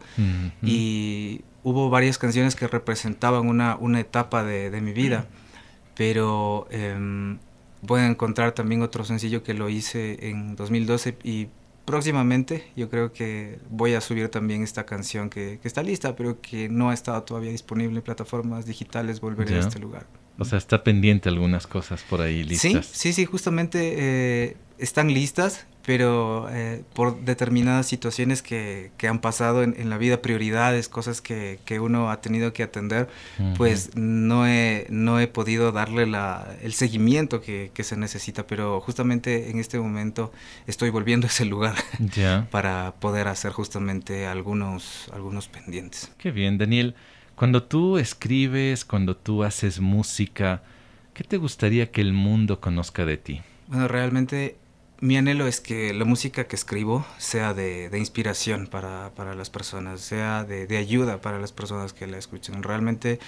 y 0.61 1.41
hubo 1.63 1.89
varias 1.89 2.19
canciones 2.19 2.55
que 2.55 2.67
representaban 2.67 3.47
una, 3.47 3.75
una 3.75 3.99
etapa 3.99 4.43
de, 4.43 4.81
mi 4.81 4.93
vida, 4.93 5.25
pero 5.95 6.67
eh, 6.71 7.37
pueden 7.85 8.11
encontrar 8.11 8.53
también 8.53 8.81
otro 8.81 9.03
sencillo 9.03 9.43
que 9.43 9.53
lo 9.53 9.69
hice 9.69 10.29
en 10.29 10.55
2012 10.55 11.17
y 11.23 11.47
próximamente 11.85 12.71
yo 12.75 12.89
creo 12.89 13.11
que 13.11 13.59
voy 13.69 13.93
a 13.95 14.01
subir 14.01 14.29
también 14.29 14.63
esta 14.63 14.85
canción 14.85 15.29
que, 15.29 15.59
está 15.63 15.83
lista, 15.83 16.15
pero 16.15 16.39
que 16.41 16.69
no 16.69 16.89
ha 16.89 16.93
estado 16.93 17.23
todavía 17.23 17.51
disponible 17.51 17.97
en 17.97 18.03
plataformas 18.03 18.65
digitales, 18.65 19.19
Volveré 19.19 19.55
a 19.55 19.59
este 19.59 19.79
lugar. 19.79 20.05
O 20.37 20.45
sea, 20.45 20.57
está 20.57 20.83
pendiente 20.83 21.29
algunas 21.29 21.67
cosas 21.67 22.01
por 22.03 22.21
ahí 22.21 22.43
listas. 22.43 22.85
Sí, 22.85 23.11
sí, 23.11 23.13
sí, 23.13 23.25
justamente 23.25 23.95
eh, 23.97 24.57
están 24.77 25.13
listas, 25.13 25.67
pero 25.85 26.47
eh, 26.51 26.83
por 26.93 27.21
determinadas 27.21 27.87
situaciones 27.87 28.41
que, 28.41 28.91
que 28.97 29.07
han 29.07 29.19
pasado 29.19 29.63
en, 29.63 29.89
la 29.89 29.97
vida, 29.97 30.21
prioridades, 30.21 30.87
cosas 30.87 31.21
que, 31.21 31.59
que 31.65 31.79
uno 31.79 32.11
ha 32.11 32.21
tenido 32.21 32.53
que 32.53 32.63
atender, 32.63 33.09
pues 33.57 33.95
no 33.95 34.47
he, 34.47 34.85
no 34.89 35.19
he 35.19 35.27
podido 35.27 35.71
darle 35.71 36.05
la, 36.05 36.55
el 36.61 36.73
seguimiento 36.73 37.41
que, 37.41 37.71
que, 37.73 37.83
se 37.83 37.97
necesita, 37.97 38.45
pero 38.45 38.79
justamente 38.79 39.49
en 39.49 39.59
este 39.59 39.79
momento 39.79 40.31
estoy 40.67 40.89
volviendo 40.89 41.25
a 41.25 41.29
ese 41.29 41.45
lugar 41.45 41.75
para 42.51 42.93
poder 42.99 43.27
hacer 43.27 43.51
justamente 43.51 44.27
algunos, 44.27 45.09
algunos 45.13 45.47
pendientes. 45.47 46.11
Qué 46.17 46.31
bien, 46.31 46.57
Daniel. 46.57 46.95
Cuando 47.35 47.63
tú 47.63 47.97
escribes, 47.97 48.85
cuando 48.85 49.15
tú 49.15 49.43
haces 49.43 49.79
música, 49.79 50.61
¿qué 51.13 51.23
te 51.23 51.37
gustaría 51.37 51.91
que 51.91 52.01
el 52.01 52.13
mundo 52.13 52.61
conozca 52.61 53.03
de 53.05 53.17
ti? 53.17 53.41
Bueno, 53.67 53.87
realmente 53.87 54.57
mi 55.01 55.17
anhelo 55.17 55.47
es 55.47 55.59
que 55.59 55.93
la 55.95 56.05
música 56.05 56.45
que 56.45 56.55
escribo 56.55 57.03
sea 57.17 57.55
de, 57.55 57.89
inspiración 57.97 58.67
para, 58.67 59.11
las 59.35 59.49
personas, 59.49 59.99
sea 60.01 60.43
de, 60.43 60.77
ayuda 60.77 61.21
para 61.21 61.39
las 61.39 61.51
personas 61.51 61.91
que 61.91 62.05
la 62.05 62.19
escuchen. 62.19 62.61
Realmente 62.61 63.19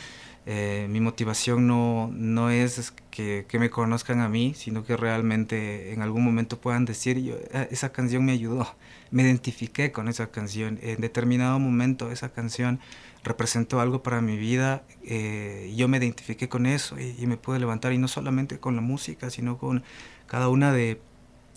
eh, 0.45 0.85
mi 0.91 0.99
motivación 0.99 1.65
no, 1.65 2.11
no 2.13 2.51
es 2.51 2.93
que, 3.09 3.47
me 3.53 3.71
conozcan 3.71 4.21
a 4.21 4.29
mí, 4.29 4.53
sino 4.55 4.85
que 4.85 4.95
realmente 4.95 5.93
en 5.93 6.03
algún 6.03 6.23
momento 6.23 6.61
puedan 6.61 6.85
decir, 6.85 7.17
yo, 7.19 7.37
ah, 7.55 7.67
esa 7.71 7.91
canción 7.91 8.23
me 8.23 8.33
ayudó, 8.33 8.75
me 9.09 9.23
identifiqué 9.23 9.91
con 9.91 10.07
esa 10.07 10.27
canción, 10.27 10.77
en 10.83 11.01
determinado 11.01 11.57
momento 11.57 12.11
esa 12.11 12.31
canción 12.31 12.79
representó 13.23 13.79
algo 13.79 14.03
para 14.03 14.21
mi 14.21 14.37
vida, 14.37 14.83
eh, 15.03 15.73
yo 15.75 15.87
me 15.87 15.97
identifiqué 15.97 16.49
con 16.49 16.67
eso 16.67 16.99
y, 16.99 17.25
me 17.25 17.37
pude 17.37 17.59
levantar 17.59 17.93
y 17.93 17.97
no 17.97 18.07
solamente 18.07 18.59
con 18.59 18.75
la 18.75 18.81
música, 18.81 19.31
sino 19.31 19.57
con 19.57 19.83
cada 20.27 20.49
una 20.49 20.71
de, 20.71 20.99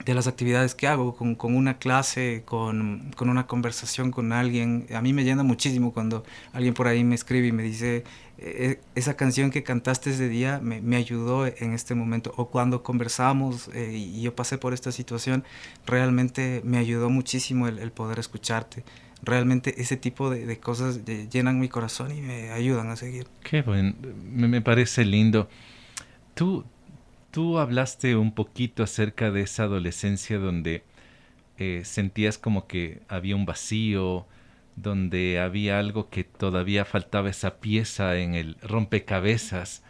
las 0.05 0.27
actividades 0.27 0.75
que 0.75 0.87
hago, 0.87 1.17
con, 1.17 1.37
una 1.55 1.79
clase, 1.79 2.43
con, 2.45 3.11
una 3.19 3.47
conversación 3.47 4.11
con 4.11 4.33
alguien. 4.33 4.87
A 4.95 5.01
mí 5.01 5.13
me 5.13 5.25
llena 5.25 5.43
muchísimo 5.43 5.93
cuando 5.93 6.25
alguien 6.53 6.75
por 6.75 6.87
ahí 6.87 7.03
me 7.03 7.15
escribe 7.15 7.49
y 7.49 7.53
me 7.53 7.63
dice, 7.63 8.05
e, 8.39 8.45
e, 8.47 8.81
esa 8.95 9.17
canción 9.17 9.51
que 9.51 9.63
cantaste 9.63 10.11
ese 10.11 10.29
día 10.29 10.61
me, 10.63 10.97
ayudó 10.97 11.47
en 11.47 11.73
este 11.73 11.95
momento. 11.95 12.33
O 12.37 12.51
cuando 12.51 12.83
conversamos 12.83 13.69
eh, 13.75 13.93
y 13.95 14.23
yo 14.23 14.35
pasé 14.35 14.59
por 14.59 14.75
esta 14.75 14.93
situación, 14.93 15.45
realmente 15.87 16.61
me 16.65 16.79
ayudó 16.79 17.11
muchísimo 17.11 17.67
el 17.69 17.91
poder 17.93 18.19
escucharte 18.19 18.85
realmente 19.23 19.81
ese 19.81 19.97
tipo 19.97 20.31
de, 20.31 20.59
cosas 20.59 21.05
llenan 21.05 21.59
mi 21.59 21.69
corazón 21.69 22.17
y 22.17 22.21
me 22.21 22.51
ayudan 22.51 22.91
a 22.91 22.97
seguir. 22.97 23.27
Qué 23.43 23.63
bueno, 23.63 23.95
me, 24.01 24.61
parece 24.61 25.05
lindo. 25.05 25.49
Tú, 26.35 26.65
tú 27.37 27.59
hablaste 27.59 28.17
un 28.17 28.33
poquito 28.33 28.83
acerca 28.83 29.31
de 29.31 29.43
esa 29.43 29.65
adolescencia 29.65 30.39
donde 30.39 30.85
eh, 31.59 31.83
sentías 31.85 32.39
como 32.39 32.67
que 32.67 33.03
había 33.09 33.37
un 33.37 33.45
vacío, 33.45 34.27
donde 34.77 35.39
había 35.39 35.79
algo 35.79 36.09
que 36.09 36.25
todavía 36.25 36.87
faltaba 36.87 37.29
esa 37.29 37.57
pieza 37.57 38.17
en 38.17 38.35
el 38.35 38.57
rompecabezas. 38.63 39.83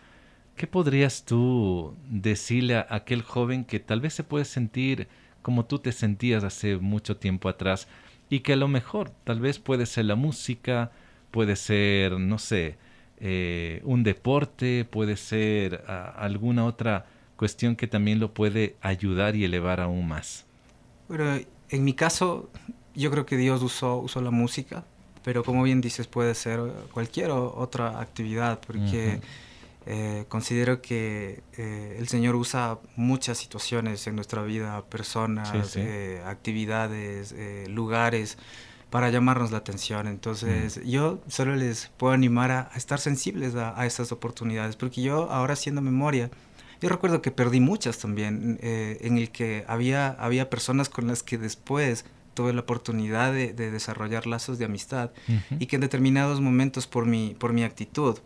¿Qué 0.57 0.67
podrías 0.67 1.25
tú 1.25 1.95
decirle 2.11 2.79
a 2.79 2.89
aquel 2.91 3.23
joven 3.23 3.65
que 3.65 3.79
tal 3.79 4.01
vez 4.01 4.15
se 4.15 4.25
puede 4.25 4.45
sentir 4.45 5.07
como 5.43 5.67
tú 5.67 5.79
te 5.79 5.93
sentías 5.93 6.43
hace 6.43 6.79
mucho 6.79 7.17
tiempo 7.17 7.49
atrás? 7.49 7.87
y 8.29 8.41
que 8.41 8.55
a 8.55 8.57
lo 8.57 8.67
mejor 8.67 9.11
tal 9.23 9.39
vez 9.39 9.61
puede 9.61 9.87
ser 9.87 10.07
la 10.07 10.17
música, 10.17 10.91
puede 11.31 11.55
ser, 11.55 12.19
no 12.19 12.41
sé, 12.41 12.77
eh, 13.21 13.83
un 13.85 14.03
deporte, 14.03 14.85
puede 14.85 15.17
ser 15.17 15.85
ah, 15.87 16.13
alguna 16.19 16.65
otra 16.65 17.07
cuestión 17.37 17.77
que 17.77 17.87
también 17.87 18.19
lo 18.19 18.33
puede 18.33 18.77
ayudar 18.81 19.37
y 19.37 19.45
elevar 19.45 19.81
aún 19.81 20.09
más. 20.09 20.45
Bueno, 21.09 21.39
en 21.69 21.85
mi 21.85 21.95
caso, 21.95 22.51
yo 22.95 23.11
creo 23.11 23.27
que 23.27 23.37
Dios 23.37 23.63
usó, 23.63 23.99
usó 23.99 24.21
la 24.21 24.31
música, 24.31 24.85
pero 25.23 25.45
como 25.45 25.63
bien 25.63 25.81
dices, 25.81 26.07
puede 26.07 26.35
ser 26.35 26.61
cualquier 26.93 27.31
otra 27.31 28.01
actividad, 28.01 28.61
porque... 28.67 29.21
Eh, 29.89 30.25
considero 30.29 30.83
que 30.83 31.45
eh, 31.57 31.95
el 32.01 32.09
Señor 32.09 32.35
usa 32.35 32.81
muchas 32.97 33.39
situaciones 33.39 34.05
en 34.09 34.17
nuestra 34.17 34.43
vida, 34.43 34.85
personas, 34.87 35.77
eh, 35.77 36.21
actividades, 36.27 37.33
lugares, 37.69 38.37
para 38.91 39.11
llamarnos 39.11 39.53
la 39.53 39.59
atención. 39.59 40.09
Entonces, 40.09 40.79
mm. 40.79 40.89
yo 40.89 41.21
solo 41.29 41.55
les 41.55 41.87
puedo 41.97 42.13
animar 42.13 42.51
a, 42.51 42.71
estar 42.75 42.99
sensibles 42.99 43.55
a, 43.55 43.81
a, 43.81 43.87
estas 43.87 44.11
oportunidades, 44.11 44.75
porque 44.75 45.03
yo 45.03 45.31
ahora 45.31 45.53
haciendo 45.53 45.81
memoria, 45.83 46.31
yo 46.81 46.89
recuerdo 46.89 47.23
que 47.23 47.31
perdí 47.31 47.61
muchas 47.61 47.99
también, 47.99 48.59
en 48.63 49.19
el 49.19 49.31
que 49.31 49.65
había, 49.69 50.09
había 50.09 50.51
personas 50.51 50.89
con 50.89 51.07
las 51.07 51.23
que 51.23 51.39
después 51.39 52.05
tuve 52.35 52.53
la 52.53 52.61
oportunidad 52.61 53.33
de, 53.33 53.53
desarrollar 53.55 54.27
lazos 54.27 54.59
de 54.59 54.67
amistad 54.67 55.11
y 55.59 55.67
que 55.67 55.77
en 55.77 55.83
determinados 55.83 56.41
momentos 56.41 56.87
por 56.87 57.07
mi, 57.07 57.35
por 57.39 57.53
mi 57.53 57.65
actitud 57.65 58.19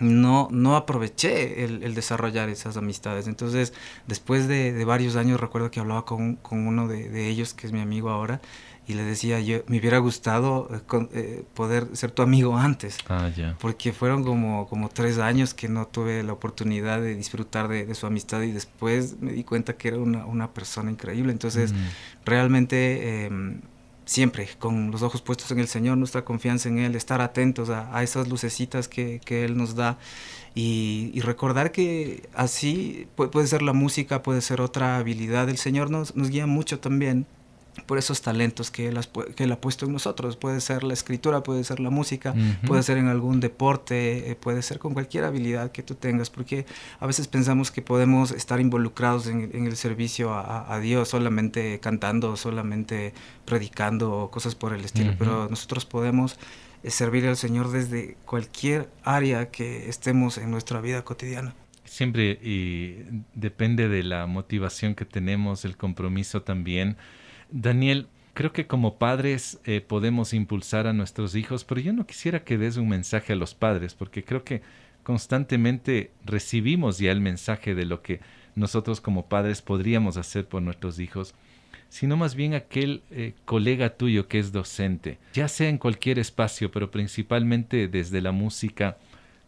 no, 0.00 0.48
no 0.50 0.76
aproveché 0.76 1.64
el, 1.64 1.94
desarrollar 1.94 2.48
esas 2.48 2.76
amistades. 2.76 3.26
Entonces, 3.26 3.72
después 4.06 4.48
de, 4.48 4.84
varios 4.84 5.16
años, 5.16 5.40
recuerdo 5.40 5.70
que 5.70 5.80
hablaba 5.80 6.04
con, 6.04 6.36
con 6.36 6.66
uno 6.66 6.88
de, 6.88 7.08
de, 7.08 7.28
ellos, 7.28 7.54
que 7.54 7.66
es 7.66 7.72
mi 7.72 7.80
amigo 7.80 8.10
ahora, 8.10 8.40
y 8.88 8.94
le 8.94 9.02
decía, 9.02 9.38
yo 9.38 9.58
me 9.66 9.78
hubiera 9.78 9.98
gustado 9.98 10.66
eh, 10.72 11.08
eh, 11.12 11.44
poder 11.52 11.88
ser 11.92 12.10
tu 12.10 12.22
amigo 12.22 12.56
antes. 12.56 12.96
Ah, 13.06 13.30
Porque 13.60 13.92
fueron 13.92 14.24
como, 14.24 14.66
como 14.66 14.88
tres 14.88 15.18
años 15.18 15.52
que 15.52 15.68
no 15.68 15.86
tuve 15.86 16.22
la 16.22 16.32
oportunidad 16.32 16.98
de 17.02 17.14
disfrutar 17.14 17.68
de, 17.68 17.94
su 17.94 18.06
amistad 18.06 18.40
y 18.40 18.50
después 18.50 19.20
me 19.20 19.32
di 19.32 19.44
cuenta 19.44 19.76
que 19.76 19.88
era 19.88 19.98
una, 19.98 20.24
una 20.24 20.54
persona 20.54 20.90
increíble. 20.90 21.32
Entonces, 21.32 21.72
mm. 21.72 21.76
realmente... 22.24 23.26
Em, 23.26 23.60
siempre 24.08 24.48
con 24.58 24.90
los 24.90 25.02
ojos 25.02 25.20
puestos 25.20 25.50
en 25.50 25.58
el 25.58 25.68
Señor, 25.68 25.98
nuestra 25.98 26.24
confianza 26.24 26.70
en 26.70 26.78
Él, 26.78 26.94
estar 26.94 27.20
atentos 27.20 27.68
a, 27.68 28.02
esas 28.02 28.26
lucecitas 28.26 28.88
que, 28.88 29.20
que, 29.22 29.44
Él 29.44 29.56
nos 29.56 29.74
da 29.74 29.98
y, 30.54 31.20
recordar 31.20 31.72
que 31.72 32.26
así 32.34 33.06
puede, 33.16 33.30
puede, 33.30 33.46
ser 33.46 33.60
la 33.60 33.74
música, 33.74 34.22
puede 34.22 34.40
ser 34.40 34.62
otra 34.62 34.96
habilidad. 34.96 35.50
El 35.50 35.58
Señor 35.58 35.90
nos, 35.90 36.16
nos 36.16 36.30
guía 36.30 36.46
mucho 36.46 36.80
también 36.80 37.26
por 37.86 37.98
esos 37.98 38.22
talentos 38.22 38.70
que 38.70 38.88
él, 38.88 38.98
que 39.34 39.44
él, 39.44 39.52
ha 39.52 39.60
puesto 39.60 39.86
en 39.86 39.92
nosotros. 39.92 40.36
Puede 40.36 40.60
ser 40.60 40.84
la 40.84 40.94
escritura, 40.94 41.42
puede 41.42 41.64
ser 41.64 41.80
la 41.80 41.90
música, 41.90 42.34
puede 42.66 42.82
ser 42.82 42.98
en 42.98 43.08
algún 43.08 43.40
deporte, 43.40 44.30
eh, 44.30 44.34
puede 44.34 44.62
ser 44.62 44.78
con 44.78 44.94
cualquier 44.94 45.24
habilidad 45.24 45.72
que 45.72 45.82
tú 45.82 45.94
tengas, 45.94 46.30
porque 46.30 46.66
a 47.00 47.06
veces 47.06 47.28
pensamos 47.28 47.70
que 47.70 47.82
podemos 47.82 48.30
estar 48.30 48.60
involucrados 48.60 49.26
en, 49.26 49.66
el 49.66 49.76
servicio 49.76 50.34
a, 50.34 50.78
Dios 50.80 51.08
solamente 51.08 51.80
cantando, 51.80 52.36
solamente 52.36 53.12
predicando 53.44 54.12
o 54.12 54.30
cosas 54.30 54.54
por 54.54 54.72
el 54.72 54.84
estilo, 54.84 55.14
pero 55.18 55.48
nosotros 55.48 55.84
podemos 55.84 56.38
eh, 56.82 56.90
servir 56.90 57.26
al 57.26 57.36
Señor 57.36 57.70
desde 57.70 58.16
cualquier 58.24 58.88
área 59.02 59.50
que 59.50 59.88
estemos 59.88 60.38
en 60.38 60.50
nuestra 60.50 60.80
vida 60.80 61.02
cotidiana. 61.02 61.54
Siempre 61.84 62.38
y 62.42 62.98
depende 63.34 63.88
de 63.88 64.02
la 64.02 64.26
motivación 64.26 64.94
que 64.94 65.06
tenemos, 65.06 65.64
el 65.64 65.76
compromiso 65.76 66.42
también 66.42 66.96
Daniel, 67.50 68.06
creo 68.34 68.52
que 68.52 68.66
como 68.66 68.98
padres 68.98 69.58
eh, 69.64 69.80
podemos 69.80 70.34
impulsar 70.34 70.86
a 70.86 70.92
nuestros 70.92 71.34
hijos, 71.34 71.64
pero 71.64 71.80
yo 71.80 71.92
no 71.92 72.06
quisiera 72.06 72.44
que 72.44 72.58
des 72.58 72.76
un 72.76 72.88
mensaje 72.88 73.32
a 73.32 73.36
los 73.36 73.54
padres, 73.54 73.94
porque 73.94 74.22
creo 74.22 74.44
que 74.44 74.62
constantemente 75.02 76.10
recibimos 76.24 76.98
ya 76.98 77.10
el 77.10 77.20
mensaje 77.20 77.74
de 77.74 77.86
lo 77.86 78.02
que 78.02 78.20
nosotros 78.54 79.00
como 79.00 79.26
padres 79.26 79.62
podríamos 79.62 80.16
hacer 80.16 80.46
por 80.46 80.62
nuestros 80.62 80.98
hijos, 80.98 81.34
sino 81.88 82.16
más 82.16 82.34
bien 82.34 82.54
aquel 82.54 83.02
eh, 83.10 83.32
colega 83.44 83.96
tuyo 83.96 84.28
que 84.28 84.38
es 84.38 84.52
docente, 84.52 85.18
ya 85.32 85.48
sea 85.48 85.68
en 85.68 85.78
cualquier 85.78 86.18
espacio, 86.18 86.70
pero 86.70 86.90
principalmente 86.90 87.88
desde 87.88 88.20
la 88.20 88.32
música, 88.32 88.98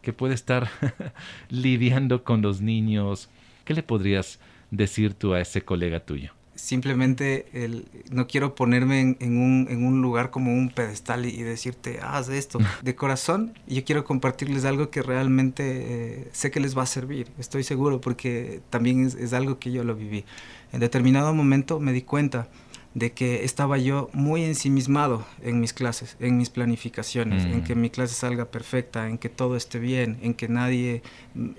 que 0.01 0.13
puede 0.13 0.33
estar 0.33 0.67
lidiando 1.49 2.23
con 2.23 2.41
los 2.41 2.61
niños. 2.61 3.29
¿Qué 3.65 3.75
le 3.75 3.83
podrías 3.83 4.39
decir 4.71 5.13
tú 5.13 5.33
a 5.33 5.41
ese 5.41 5.61
colega 5.61 5.99
tuyo? 5.99 6.33
Simplemente 6.61 7.47
el, 7.53 7.87
no 8.11 8.27
quiero 8.27 8.53
ponerme 8.53 9.17
en, 9.19 9.37
un, 9.37 9.67
en, 9.69 9.83
un, 9.83 10.01
lugar 10.01 10.29
como 10.29 10.53
un 10.53 10.69
pedestal 10.69 11.25
y, 11.25 11.41
decirte, 11.41 11.99
haz 12.01 12.29
esto. 12.29 12.59
De 12.83 12.95
corazón, 12.95 13.53
yo 13.67 13.83
quiero 13.83 14.03
compartirles 14.03 14.63
algo 14.63 14.91
que 14.91 15.01
realmente 15.01 15.63
eh, 15.65 16.29
sé 16.33 16.51
que 16.51 16.59
les 16.59 16.77
va 16.77 16.83
a 16.83 16.85
servir, 16.85 17.31
estoy 17.39 17.63
seguro, 17.63 17.99
porque 17.99 18.61
también 18.69 19.05
es, 19.05 19.15
es 19.15 19.33
algo 19.33 19.57
que 19.57 19.71
yo 19.71 19.83
lo 19.83 19.95
viví. 19.95 20.23
En 20.71 20.79
determinado 20.79 21.33
momento 21.33 21.79
me 21.79 21.93
di 21.93 22.03
cuenta 22.03 22.47
de 22.93 23.13
que 23.13 23.45
estaba 23.45 23.77
yo 23.77 24.09
muy 24.11 24.43
ensimismado 24.43 25.25
en 25.41 25.61
mis 25.61 25.71
clases, 25.71 26.17
en 26.19 26.37
mis 26.37 26.49
planificaciones, 26.49 27.45
en 27.45 27.59
mm. 27.59 27.63
que 27.63 27.75
mi 27.75 27.89
clase 27.89 28.15
salga 28.15 28.45
perfecta, 28.45 29.07
en 29.07 29.17
que 29.17 29.29
todo 29.29 29.55
esté 29.55 29.79
bien, 29.79 30.17
en 30.21 30.33
que 30.33 30.49
nadie 30.49 31.01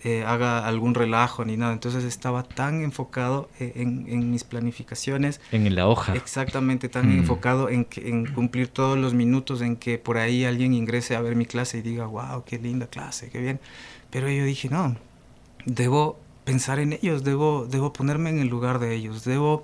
eh, 0.05 0.25
haga 0.27 0.67
algún 0.67 0.95
relajo 0.95 1.47
ni 1.47 1.57
nada. 1.57 1.73
Entonces 1.73 2.05
estaba 2.05 2.43
tan 2.43 2.83
enfocado 2.83 3.49
eh, 3.61 3.73
en, 3.77 4.31
mis 4.31 4.45
planificaciones. 4.45 5.41
En 5.53 5.75
la 5.75 5.89
hoja. 5.89 6.15
Exactamente, 6.15 6.91
tan 6.91 7.09
mm. 7.09 7.21
enfocado 7.21 7.71
en, 7.71 7.87
en 7.97 8.27
cumplir 8.27 8.69
todos 8.69 8.99
los 8.99 9.15
minutos, 9.15 9.63
en 9.63 9.77
que 9.77 9.97
por 9.97 10.19
ahí 10.19 10.45
alguien 10.45 10.75
ingrese 10.75 11.17
a 11.17 11.23
ver 11.23 11.35
mi 11.35 11.47
clase 11.47 11.79
y 11.79 11.83
diga, 11.83 12.05
wow, 12.07 12.45
qué 12.45 12.59
linda 12.59 12.89
clase, 12.89 13.31
qué 13.31 13.41
bien. 13.41 13.59
Pero 14.11 14.29
yo 14.29 14.45
dije, 14.45 14.69
no, 14.69 14.97
debo 15.65 16.19
pensar 16.45 16.79
en 16.79 16.93
ellos, 16.93 17.25
debo, 17.25 17.67
debo 17.67 17.95
ponerme 17.95 18.29
en 18.29 18.41
el 18.41 18.49
lugar 18.49 18.79
de 18.79 18.95
ellos, 18.95 19.25
debo 19.25 19.63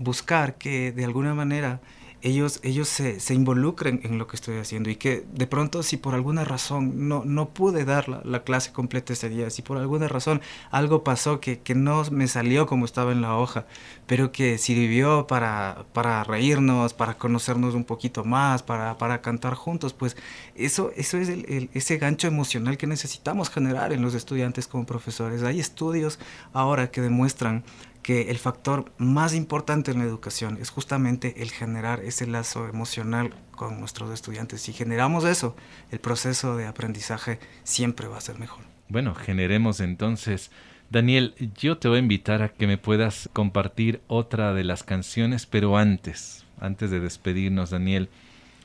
buscar 0.00 0.56
que 0.56 0.90
de 0.90 1.04
alguna 1.04 1.34
manera 1.34 1.80
ellos, 2.22 2.60
ellos 2.62 2.88
se, 2.88 3.18
se, 3.18 3.34
involucren 3.34 4.00
en 4.02 4.18
lo 4.18 4.26
que 4.26 4.36
estoy 4.36 4.58
haciendo 4.58 4.90
y 4.90 4.96
que 4.96 5.24
de 5.32 5.46
pronto 5.46 5.82
si 5.82 5.96
por 5.96 6.14
alguna 6.14 6.44
razón 6.44 7.08
no, 7.08 7.24
no 7.24 7.50
pude 7.50 7.84
dar 7.84 8.08
la, 8.08 8.42
clase 8.44 8.72
completa 8.72 9.12
ese 9.12 9.28
día, 9.28 9.48
si 9.50 9.62
por 9.62 9.78
alguna 9.78 10.08
razón 10.08 10.42
algo 10.70 11.02
pasó 11.02 11.40
que, 11.40 11.60
que, 11.60 11.74
no 11.74 12.04
me 12.10 12.28
salió 12.28 12.66
como 12.66 12.84
estaba 12.84 13.12
en 13.12 13.22
la 13.22 13.36
hoja, 13.36 13.66
pero 14.06 14.32
que 14.32 14.58
sirvió 14.58 15.26
para, 15.26 15.86
para 15.92 16.24
reírnos, 16.24 16.92
para 16.92 17.16
conocernos 17.16 17.74
un 17.74 17.84
poquito 17.84 18.24
más, 18.24 18.62
para, 18.62 18.98
para 18.98 19.22
cantar 19.22 19.54
juntos, 19.54 19.94
pues 19.94 20.16
eso, 20.54 20.92
eso 20.96 21.16
es 21.16 21.28
el, 21.28 21.70
ese 21.72 21.96
gancho 21.96 22.26
emocional 22.28 22.76
que 22.76 22.86
necesitamos 22.86 23.48
generar 23.48 23.92
en 23.92 24.02
los 24.02 24.14
estudiantes 24.14 24.66
como 24.66 24.84
profesores. 24.84 25.42
Hay 25.42 25.60
estudios 25.60 26.18
ahora 26.52 26.90
que 26.90 27.00
demuestran 27.00 27.64
que 28.02 28.30
el 28.30 28.38
factor 28.38 28.92
más 28.98 29.34
importante 29.34 29.90
en 29.90 29.98
la 29.98 30.04
educación 30.04 30.58
es 30.60 30.70
justamente 30.70 31.42
el 31.42 31.50
generar 31.50 32.00
ese 32.00 32.26
lazo 32.26 32.66
emocional 32.66 33.34
con 33.52 33.78
nuestros 33.78 34.10
estudiantes. 34.10 34.62
Si 34.62 34.72
generamos 34.72 35.24
eso, 35.24 35.54
el 35.90 36.00
proceso 36.00 36.56
de 36.56 36.66
aprendizaje 36.66 37.38
siempre 37.62 38.08
va 38.08 38.18
a 38.18 38.22
ser 38.22 38.38
mejor. 38.38 38.64
Bueno, 38.88 39.14
generemos 39.14 39.80
entonces. 39.80 40.50
Daniel, 40.88 41.34
yo 41.56 41.78
te 41.78 41.88
voy 41.88 41.98
a 41.98 42.00
invitar 42.00 42.42
a 42.42 42.48
que 42.48 42.66
me 42.66 42.78
puedas 42.78 43.28
compartir 43.32 44.00
otra 44.08 44.54
de 44.54 44.64
las 44.64 44.82
canciones, 44.82 45.46
pero 45.46 45.76
antes, 45.76 46.44
antes 46.58 46.90
de 46.90 46.98
despedirnos, 46.98 47.70
Daniel, 47.70 48.08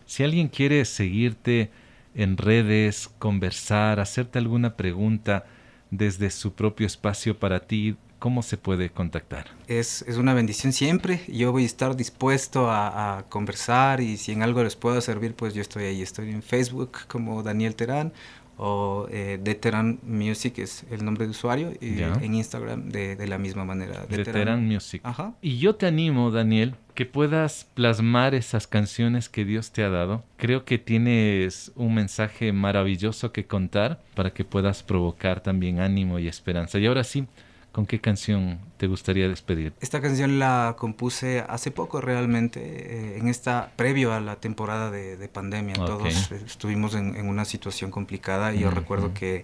si 0.07 0.23
alguien 0.23 0.47
quiere 0.47 0.85
seguirte 0.85 1.69
en 2.15 2.37
redes, 2.37 3.11
conversar, 3.19 3.99
hacerte 3.99 4.39
alguna 4.39 4.75
pregunta 4.75 5.45
desde 5.91 6.29
su 6.31 6.53
propio 6.53 6.87
espacio 6.87 7.37
para 7.37 7.59
ti, 7.59 7.95
¿cómo 8.19 8.41
se 8.43 8.57
puede 8.57 8.89
contactar? 8.89 9.47
Es, 9.67 10.03
es, 10.07 10.17
una 10.17 10.33
bendición 10.33 10.73
siempre. 10.73 11.21
Yo 11.27 11.51
voy 11.51 11.63
a 11.63 11.65
estar 11.65 11.95
dispuesto 11.95 12.69
a, 12.69 13.25
conversar 13.29 14.01
y 14.01 14.17
si 14.17 14.31
en 14.31 14.43
algo 14.43 14.63
les 14.63 14.75
puedo 14.75 14.99
servir, 15.01 15.35
pues 15.35 15.53
yo 15.53 15.61
estoy 15.61 15.83
ahí. 15.85 16.01
Estoy 16.01 16.29
en 16.31 16.41
Facebook 16.41 16.91
como 17.07 17.43
Daniel 17.43 17.75
Terán 17.75 18.13
o 18.57 19.07
eh, 19.11 19.37
de 19.41 19.55
Terán 19.55 19.99
Music 20.03 20.59
es 20.59 20.85
el 20.89 21.03
nombre 21.03 21.25
de 21.25 21.31
usuario 21.31 21.73
y 21.81 22.01
en 22.01 22.35
Instagram 22.35 22.89
de, 22.89 23.15
de, 23.15 23.27
la 23.27 23.37
misma 23.37 23.65
manera. 23.65 24.05
De, 24.05 24.23
Terán 24.23 24.65
Music. 24.65 25.01
Ajá. 25.03 25.33
Y 25.41 25.57
yo 25.57 25.75
te 25.75 25.87
animo, 25.87 26.31
Daniel, 26.31 26.75
que 26.93 27.05
puedas 27.05 27.67
plasmar 27.73 28.33
esas 28.33 28.67
canciones 28.67 29.27
que 29.27 29.43
Dios 29.43 29.71
te 29.71 29.83
ha 29.83 29.89
dado. 29.89 30.23
Creo 30.37 30.63
que 30.63 30.77
tienes 30.77 31.73
un 31.75 31.95
mensaje 31.95 32.53
maravilloso 32.53 33.33
que 33.33 33.45
contar 33.45 34.01
para 34.15 34.31
que 34.33 34.45
puedas 34.45 34.83
provocar 34.83 35.41
también 35.41 35.79
ánimo 35.79 36.19
y 36.19 36.29
esperanza. 36.29 36.79
Y 36.79 36.85
ahora 36.85 37.03
sí, 37.03 37.27
¿Con 37.75 37.85
qué 37.85 37.99
canción 37.99 38.59
te 38.77 38.87
gustaría 38.87 39.27
despedir? 39.27 39.73
Esta 39.81 39.99
canción 39.99 40.39
la 40.39 40.77
compuse 40.77 41.43
hace 41.45 41.71
poco 41.71 41.99
realmente, 41.99 42.61
eh, 42.63 43.17
en 43.17 43.27
esta, 43.27 43.73
previo 43.75 44.13
a 44.13 44.21
la 44.21 44.37
temporada 44.37 44.89
de, 44.91 45.27
pandemia. 45.27 45.73
Todos 45.75 46.31
estuvimos 46.31 46.95
en, 46.95 47.27
una 47.27 47.43
situación 47.43 47.91
complicada 47.91 48.55
y 48.55 48.59
yo 48.59 48.71
recuerdo 48.71 49.13
que 49.13 49.43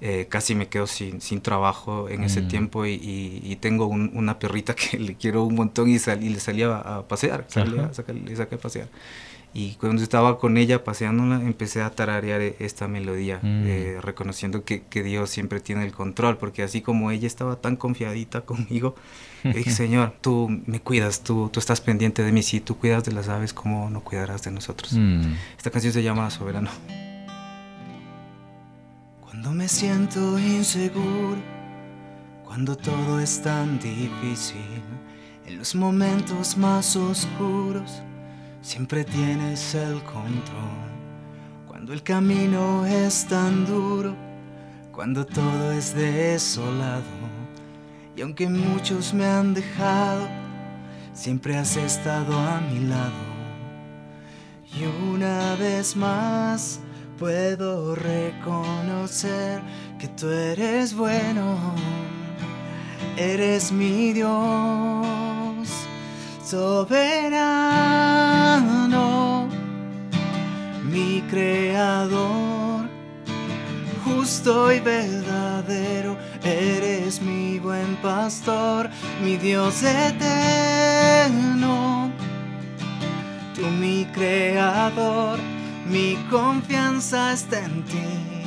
eh, 0.00 0.26
casi 0.30 0.54
me 0.54 0.68
quedo 0.68 0.86
sin, 0.86 1.20
sin 1.20 1.42
trabajo 1.42 2.08
en 2.08 2.24
ese 2.24 2.40
mm. 2.40 2.48
tiempo 2.48 2.86
y, 2.86 3.58
tengo 3.60 3.88
una 3.88 4.38
perrita 4.38 4.74
que 4.74 4.98
le 4.98 5.16
quiero 5.16 5.44
un 5.44 5.56
montón 5.56 5.90
y, 5.90 5.96
y 5.96 6.28
le 6.30 6.40
salía 6.40 6.78
a 6.78 7.06
pasear, 7.06 7.44
salía, 7.48 7.90
le 8.24 8.36
saqué 8.36 8.54
a 8.54 8.58
pasear. 8.58 8.88
Y 9.58 9.76
cuando 9.76 10.02
estaba 10.02 10.38
con 10.38 10.58
ella 10.58 10.84
paseándola, 10.84 11.36
empecé 11.36 11.80
a 11.80 11.88
tararear 11.88 12.42
e-, 12.42 12.56
esta 12.58 12.88
melodía, 12.88 13.38
mm. 13.42 13.64
eh, 13.66 13.98
reconociendo 14.02 14.64
que, 14.64 14.82
que, 14.82 15.02
Dios 15.02 15.30
siempre 15.30 15.60
tiene 15.60 15.82
el 15.86 15.92
control, 15.92 16.36
porque 16.36 16.62
así 16.62 16.82
como 16.82 17.10
ella 17.10 17.26
estaba 17.26 17.56
tan 17.56 17.76
confiadita 17.76 18.40
conmigo, 18.44 18.96
dije, 19.42 19.70
Señor, 19.70 20.12
tú 20.20 20.50
me 20.66 20.80
cuidas, 20.80 21.22
tú, 21.22 21.48
tú 21.50 21.58
estás 21.58 21.80
pendiente 21.80 22.22
de 22.22 22.32
mí, 22.32 22.42
si 22.42 22.60
tú 22.60 22.76
cuidas 22.76 23.04
de 23.04 23.12
las 23.12 23.30
aves, 23.30 23.54
¿cómo 23.54 23.88
no 23.88 24.02
cuidarás 24.02 24.42
de 24.42 24.50
nosotros? 24.50 24.92
Mm. 24.92 25.32
Esta 25.56 25.70
canción 25.70 25.94
se 25.94 26.02
llama 26.02 26.28
Soberano. 26.28 26.68
Cuando 29.22 29.52
me 29.52 29.68
siento 29.68 30.38
inseguro, 30.38 31.40
cuando 32.44 32.76
todo 32.76 33.20
es 33.20 33.40
tan 33.40 33.78
difícil, 33.78 34.82
en 35.46 35.56
los 35.56 35.74
momentos 35.74 36.58
más 36.58 36.94
oscuros, 36.94 38.02
siempre 38.66 39.04
tienes 39.04 39.76
el 39.76 40.02
control. 40.02 40.90
Cuando 41.68 41.92
el 41.92 42.02
camino 42.02 42.84
es 42.84 43.24
tan 43.28 43.64
duro, 43.64 44.16
cuando 44.90 45.24
todo 45.24 45.70
es 45.70 45.94
desolado, 45.94 47.04
y 48.16 48.22
aunque 48.22 48.48
muchos 48.48 49.14
me 49.14 49.24
han 49.24 49.54
dejado, 49.54 50.26
siempre 51.12 51.56
has 51.56 51.76
estado 51.76 52.36
a 52.36 52.60
mi 52.60 52.80
lado. 52.80 53.12
Y 54.74 54.84
una 55.12 55.54
vez 55.54 55.94
más 55.94 56.80
puedo 57.20 57.94
reconocer 57.94 59.62
que 60.00 60.08
tú 60.08 60.28
eres 60.28 60.92
bueno, 60.92 61.56
eres 63.16 63.70
mi 63.70 64.12
Dios, 64.12 65.68
soberano, 66.44 68.35
mi 70.96 71.20
creador, 71.28 72.88
justo 74.04 74.72
y 74.72 74.80
verdadero, 74.80 76.16
eres 76.42 77.20
mi 77.20 77.58
buen 77.58 77.96
pastor, 77.96 78.88
mi 79.22 79.36
Dios 79.36 79.82
eterno, 79.82 80.50
tú 83.54 83.66
mi 83.66 84.06
creador 84.06 85.38
mi 85.88 86.16
confianza 86.30 87.32
está 87.32 87.64
en 87.64 87.84
ti. 87.84 88.42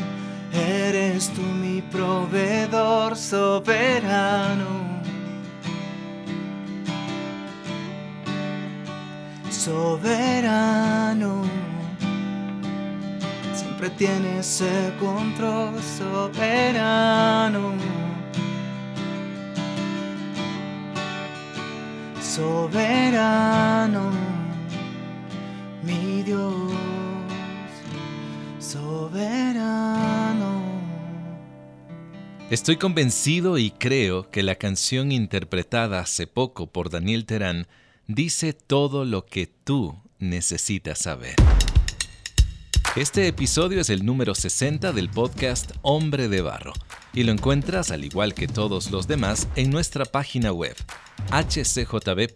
Eres 0.52 1.30
tú 1.30 1.42
mi 1.42 1.82
proveedor 1.82 3.16
soberano. 3.16 4.68
Soberano. 9.50 11.44
Siempre 13.80 13.98
tienes 13.98 14.60
el 14.60 14.94
control 14.98 15.82
soberano. 15.82 17.76
Soberano, 22.22 24.12
mi 25.82 26.24
Dios 26.24 26.74
soberano. 28.60 30.62
Estoy 32.50 32.76
convencido 32.76 33.58
y 33.58 33.72
creo 33.72 34.30
que 34.30 34.44
la 34.44 34.56
canción 34.56 35.14
interpretada 35.14 36.02
hace 36.02 36.28
poco 36.28 36.68
por 36.68 36.90
Daniel 36.90 37.26
Terán 37.26 37.66
dice 38.08 38.52
todo 38.52 39.06
lo 39.06 39.26
que 39.26 39.48
tú 39.48 39.96
necesitas 40.20 41.00
saber. 41.00 41.36
Este 42.96 43.28
episodio 43.28 43.82
es 43.82 43.92
el 43.92 44.04
número 44.04 44.34
60 44.34 44.92
del 44.94 45.10
podcast 45.10 45.74
Hombre 45.84 46.28
de 46.28 46.42
Barro 46.42 46.74
y 47.14 47.22
lo 47.22 47.32
encuentras, 47.32 47.92
al 47.92 48.04
igual 48.04 48.34
que 48.34 48.48
todos 48.48 48.90
los 48.90 49.08
demás, 49.08 49.48
en 49.56 49.70
nuestra 49.70 50.06
página 50.06 50.52
web 50.52 50.76
hcjb.org, 51.30 52.34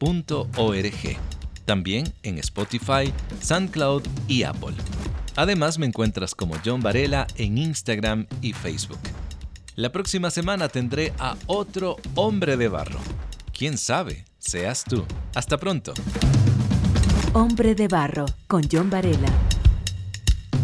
también 1.65 2.13
en 2.21 2.37
Spotify, 2.37 3.11
SoundCloud 3.41 4.03
y 4.27 4.43
Apple. 4.43 4.75
Además 5.35 5.79
me 5.79 5.87
encuentras 5.87 6.35
como 6.35 6.53
John 6.63 6.81
Varela 6.81 7.25
en 7.35 7.57
Instagram 7.57 8.27
y 8.41 8.53
Facebook. 8.53 8.99
La 9.75 9.91
próxima 9.91 10.29
semana 10.29 10.69
tendré 10.69 11.13
a 11.17 11.35
otro 11.47 11.97
hombre 12.13 12.57
de 12.57 12.67
barro. 12.67 12.99
¿Quién 13.57 13.79
sabe? 13.79 14.25
Seas 14.37 14.83
tú. 14.83 15.03
Hasta 15.33 15.57
pronto. 15.57 15.93
Hombre 17.33 17.73
de 17.73 17.87
Barro 17.87 18.25
con 18.47 18.61
John 18.71 18.91
Varela. 18.91 19.29